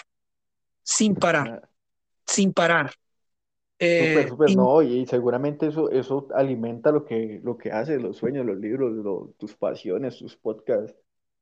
[0.83, 1.69] sin parar
[2.29, 2.91] sin parar.
[3.79, 8.45] Eh, súper, no, y seguramente eso, eso alimenta lo que, lo que haces, los sueños,
[8.45, 8.93] los libros,
[9.37, 10.95] tus pasiones, tus podcasts.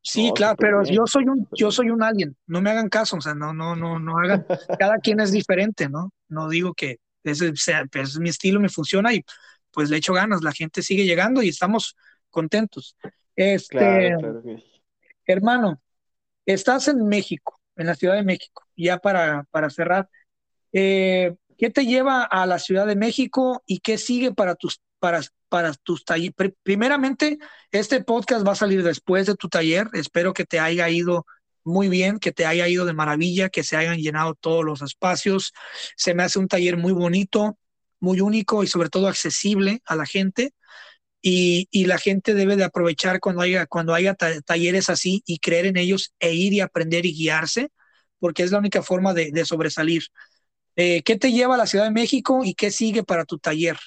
[0.10, 3.22] Sí, claro, pero yo soy un, yo soy un alien, no me hagan caso, o
[3.22, 4.45] sea, no, no, no, no hagan,
[4.80, 6.14] cada quien es diferente, ¿no?
[6.30, 9.22] No digo que ese sea, pues, es mi estilo, me funciona y
[9.72, 11.97] pues le echo ganas, la gente sigue llegando y estamos
[12.30, 12.95] contentos.
[13.36, 14.16] Este,
[15.26, 15.82] hermano,
[16.45, 20.10] estás en México, en la Ciudad de México, ya para, para cerrar,
[20.72, 25.22] eh, ¿Qué te lleva a la Ciudad de México y qué sigue para tus, para,
[25.50, 26.36] para tus talleres?
[26.64, 27.38] Primeramente,
[27.72, 29.88] este podcast va a salir después de tu taller.
[29.93, 31.26] Espero que te haya ido
[31.64, 35.54] muy bien, que te haya ido de maravilla, que se hayan llenado todos los espacios.
[35.95, 37.58] Se me hace un taller muy bonito,
[38.00, 40.54] muy único y sobre todo accesible a la gente.
[41.22, 45.78] Y, la gente debe de aprovechar cuando haya, cuando haya talleres así y creer en
[45.78, 47.70] ellos e ir y aprender y guiarse,
[48.20, 50.04] porque es la única forma de, de sobresalir.
[50.78, 53.78] Eh, ¿Qué te lleva a la Ciudad de México y qué sigue para tu taller?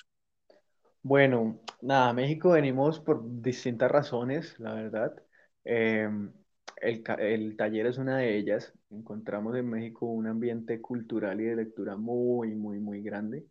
[1.03, 5.15] Bueno, nada, México venimos por distintas razones, la verdad.
[5.65, 6.33] Em,
[6.77, 8.73] el, taller es una de ellas.
[8.91, 13.47] Encontramos en México un ambiente cultural y de lectura muy, muy, muy grande.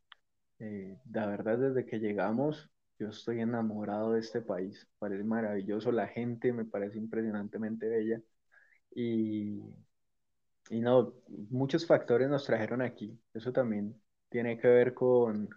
[0.59, 2.69] Eh, la verdad, desde que llegamos,
[2.99, 4.87] yo estoy enamorado de este país.
[4.99, 8.21] Parece maravilloso, la gente me parece impresionantemente bella.
[8.95, 9.61] Y
[10.69, 11.13] y no,
[11.49, 13.19] muchos factores nos trajeron aquí.
[13.33, 15.49] Eso también tiene que ver con,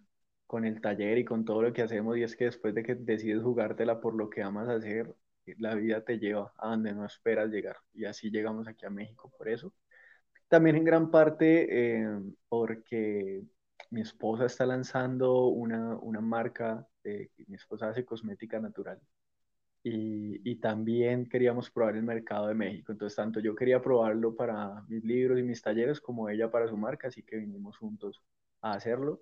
[0.53, 2.19] con el taller y con todo lo que hacemos.
[2.19, 5.15] Y es que después de que decides jugártela por lo que amas hacer,
[5.57, 7.79] la vida te lleva a donde no esperas llegar.
[7.95, 9.73] Y así llegamos aquí a México por eso.
[10.49, 13.43] También en gran parte eh, porque
[13.91, 19.01] mi esposa está lanzando una, una marca, de, mi esposa hace cosmética natural
[19.83, 22.93] y, también queríamos probar el mercado de México.
[22.93, 26.77] Entonces, tanto yo quería probarlo para mis libros y mis talleres como ella para su
[26.77, 28.23] marca, así que vinimos juntos
[28.61, 29.21] a hacerlo.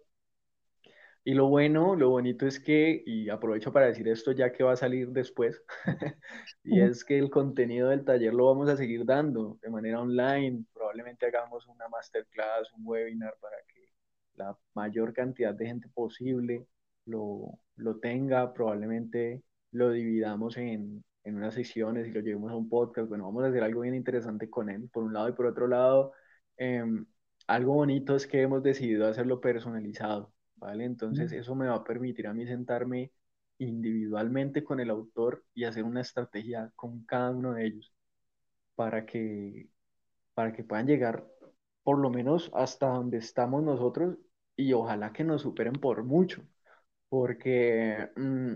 [1.25, 4.73] Y lo bueno, lo bonito es que, y aprovecho para decir esto ya que va
[4.73, 5.63] a salir después,
[6.65, 10.65] y es que el contenido del taller lo vamos a seguir dando de manera online.
[10.73, 13.93] Probablemente hagamos una masterclass, un webinar para que
[14.35, 16.67] la mayor cantidad de gente posible
[17.05, 19.43] lo, lo tenga, probablemente
[19.73, 23.09] lo dividamos en, en unas secciones y lo llevemos a un podcast.
[23.09, 25.67] Bueno, vamos a hacer algo bien interesante con él, por un lado y por otro
[25.67, 26.13] lado.
[26.57, 27.07] Em,
[27.47, 30.85] algo bonito es que hemos decidido hacerlo personalizado, ¿vale?
[30.85, 33.13] Entonces eso me va a permitir a mí sentarme
[33.59, 37.93] individualmente con el autor y hacer una estrategia con cada uno de ellos
[38.77, 39.71] para que,
[40.35, 41.27] para que puedan llegar
[41.85, 44.19] por lo menos hasta donde estamos nosotros
[44.57, 46.43] y ojalá que nos superen por mucho,
[47.09, 48.55] porque, mm,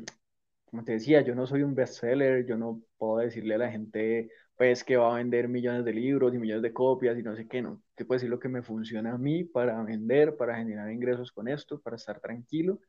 [0.75, 4.29] como te decía, yo no soy un bestseller, yo no puedo decirle a la gente,
[4.57, 7.47] pues, que va a vender millones de libros y millones de copias y no sé
[7.47, 7.81] qué, no.
[7.95, 11.47] Te puedo decir lo que me funciona a mí para vender, para generar ingresos con
[11.47, 12.81] esto, para estar tranquilo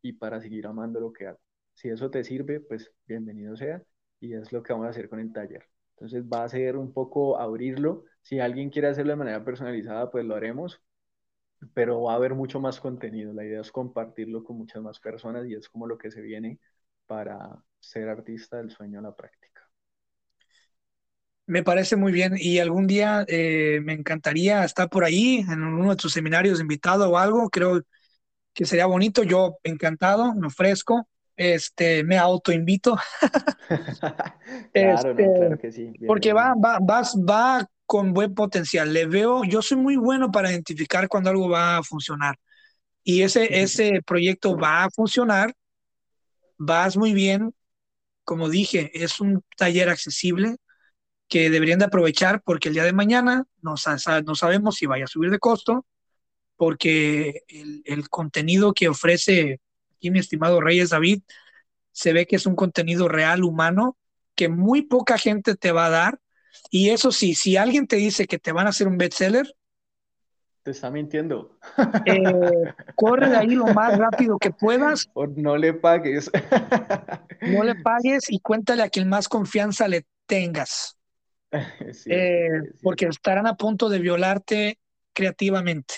[0.00, 1.38] y para seguir amando lo que hago.
[1.74, 3.82] Si eso te sirve, pues bienvenido sea
[4.20, 5.64] y es lo que vamos a hacer con el taller.
[5.96, 8.04] Entonces va a ser un poco abrirlo.
[8.22, 10.80] Si alguien quiere hacerlo de manera personalizada, pues lo haremos,
[11.74, 13.32] pero va a haber mucho más contenido.
[13.32, 16.58] La idea es compartirlo con muchas más personas y es como lo que se viene
[17.06, 19.68] para ser artista del sueño a la práctica.
[21.46, 25.90] Me parece muy bien y algún día eh, me encantaría estar por ahí en uno
[25.90, 27.50] de tus seminarios invitado o algo.
[27.50, 27.82] Creo
[28.54, 29.22] que sería bonito.
[29.22, 32.96] Yo encantado, me ofrezco este, me autoinvito.
[34.72, 35.92] claro, este, claro que sí.
[36.06, 38.92] porque va, va, va, va con buen potencial.
[38.92, 42.36] Le veo, yo soy muy bueno para identificar cuando algo va a funcionar.
[43.02, 45.52] Y ese, ese proyecto va a funcionar,
[46.58, 47.54] vas muy bien.
[48.24, 50.56] Como dije, es un taller accesible
[51.28, 55.30] que deberían de aprovechar porque el día de mañana no, sabemos si vaya a subir
[55.30, 55.86] de costo,
[56.56, 57.42] porque
[57.84, 59.60] el, contenido que ofrece
[60.10, 61.22] mi estimado Reyes David,
[61.92, 63.96] se ve que es un contenido real, humano,
[64.34, 66.20] que muy poca gente te va a dar.
[66.70, 69.54] Y eso sí, si alguien te dice que te van a hacer un bestseller,
[70.64, 71.56] te está mintiendo.
[72.06, 75.08] Eh, corre de ahí lo más rápido que puedas.
[75.14, 76.30] O no le pagues.
[77.42, 80.96] no le pagues y cuéntale a quien más confianza le tengas.
[82.06, 82.48] Eh,
[82.82, 84.80] porque estarán a punto de violarte
[85.12, 85.94] creativamente.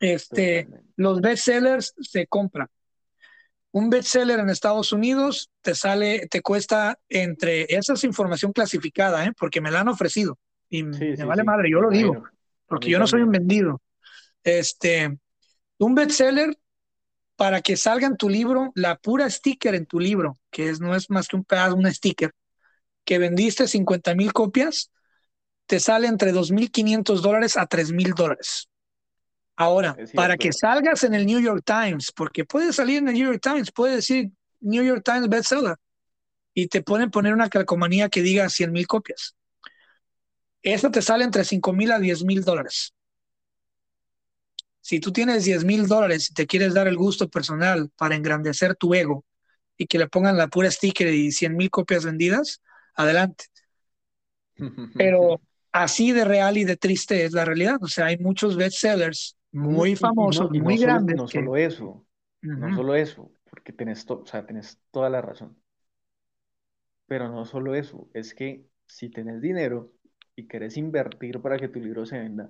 [0.00, 0.66] Este,
[0.96, 2.68] los bestsellers se compran
[3.70, 9.32] un bestseller en Estados Unidos te sale, te cuesta entre, esa es información clasificada, ¿eh?
[9.38, 10.38] porque me la han ofrecido
[10.68, 12.24] y me vale madre, yo lo digo,
[12.68, 13.82] porque yo no soy un vendido.
[14.44, 15.18] Este,
[15.78, 16.56] un bestseller
[17.36, 20.94] para que salga en tu libro, la pura sticker en tu libro, que es, no
[20.94, 22.32] es más que un pedazo, un sticker,
[23.04, 24.90] que vendiste 50 mil copias,
[25.66, 28.68] te sale entre 2.500 dólares a 3.000 dólares.
[29.56, 33.26] Ahora, para que salgas en el New York Times, porque puede salir en el New
[33.26, 35.76] York Times, puede decir New York Times bestseller
[36.54, 39.36] y te pueden poner una calcomanía que diga 100 mil copias.
[40.62, 42.94] Eso te sale entre 5 mil a 10 mil dólares.
[44.80, 48.74] Si tú tienes 10 mil dólares y te quieres dar el gusto personal para engrandecer
[48.74, 49.24] tu ego
[49.76, 52.62] y que le pongan la pura sticker y 100 mil copias vendidas,
[52.94, 53.44] adelante.
[54.94, 55.40] Pero
[55.72, 57.76] así de real y de triste es la realidad.
[57.82, 61.14] O sea, hay muchos bestsellers muy famoso, muy grande.
[61.14, 62.06] No solo eso,
[62.42, 65.56] no solo eso, porque tenés, o sea, tenés toda la razón.
[67.06, 69.92] Pero no solo eso, es que si tenés dinero
[70.38, 72.48] y querés invertir para que tu libro se venda,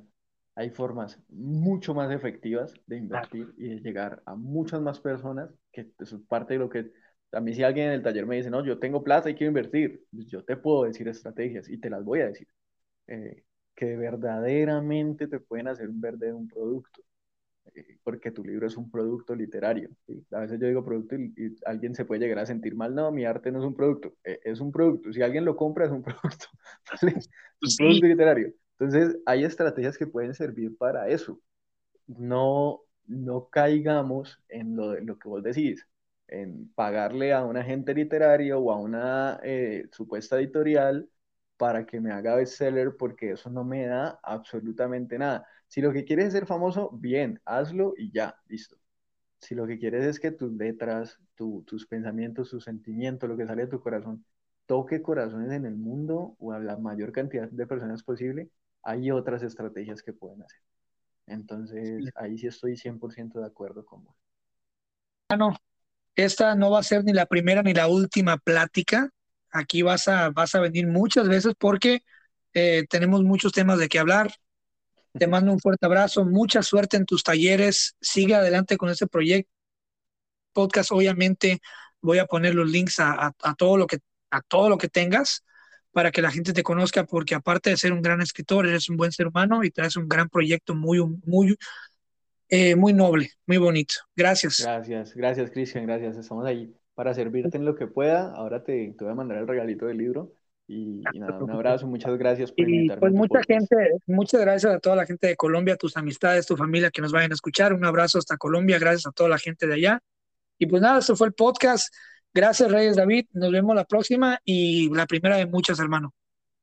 [0.55, 5.91] hay formas mucho más efectivas de invertir y de llegar a muchas más personas, que
[5.99, 6.93] eso es parte de lo que
[7.33, 9.49] a mí si alguien en el taller me dice, no, yo tengo plata y quiero
[9.53, 12.47] invertir, pues yo te puedo decir estrategias y te las voy a decir.
[13.07, 13.43] Eh,
[13.75, 17.01] que verdaderamente te pueden hacer ver de un producto,
[17.75, 19.91] eh, porque tu libro es un producto literario.
[20.33, 23.25] A veces yo digo producto y, alguien se puede llegar a sentir mal, no, mi
[23.25, 26.03] arte no es un producto, eh, es un producto, si alguien lo compra es un
[26.03, 26.47] producto,
[27.03, 27.13] un
[27.61, 28.53] pues producto literario.
[28.79, 31.41] Entonces, hay estrategias que pueden servir para eso.
[32.07, 35.87] No, no caigamos en lo, lo que vos decís,
[36.29, 41.09] en pagarle a un agente literario o a una eh, supuesta editorial
[41.57, 45.47] para que me haga bestseller porque eso no me da absolutamente nada.
[45.69, 48.77] Si lo que quieres es ser famoso, bien, hazlo y ya, listo.
[49.41, 53.63] Si lo que quieres es que tus letras, tus pensamientos, tus sentimientos, lo que sale
[53.63, 54.25] de tu corazón,
[54.67, 58.51] toque corazones en el mundo o a la mayor cantidad de personas posible,
[58.83, 60.61] hay otras estrategias que pueden hacer.
[61.27, 64.17] Entonces, ahí sí estoy 100% de acuerdo con vos.
[65.29, 65.55] Bueno,
[66.17, 69.11] esta no va a ser ni la primera ni la última plática
[69.51, 72.03] aquí vas a, vas a venir muchas veces porque
[72.55, 74.33] eh, tenemos muchos temas de qué hablar.
[75.13, 79.51] Te mando un fuerte abrazo, mucha suerte en tus talleres, sigue adelante con ese proyecto.
[80.53, 81.61] Podcast, obviamente,
[82.01, 83.99] voy a poner los links a, todo lo que,
[84.31, 85.45] a todo lo que tengas
[85.93, 88.97] para que la gente te conozca, porque aparte de ser un gran escritor, eres un
[88.97, 91.57] buen ser humano y traes un gran proyecto muy, muy,
[92.49, 93.95] eh, muy noble, muy bonito.
[94.15, 94.61] Gracias.
[94.61, 96.17] Gracias, gracias Cristian, gracias.
[96.17, 98.33] Estamos ahí para servirte en lo que pueda.
[98.33, 100.38] Ahora te, te voy a mandar el regalito del libro.
[100.71, 103.01] Y, nada, un abrazo, muchas gracias por invitarme.
[103.01, 106.91] Pues mucha gente, muchas gracias a toda la gente de Colombia, tus amistades, tu familia
[106.91, 107.73] que nos vayan a escuchar.
[107.73, 110.03] Un abrazo hasta Colombia, gracias a toda la gente de allá.
[110.59, 111.93] Y pues nada, esto fue el podcast.
[112.35, 113.27] Gracias, Reyes David.
[113.33, 116.15] Nos vemos la próxima y la primera de muchas, hermano.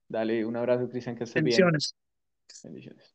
[0.07, 1.95] Dale, un abrazo, Cristian, que estés Bendiciones.
[2.63, 2.73] bien.
[2.73, 3.14] Bendiciones.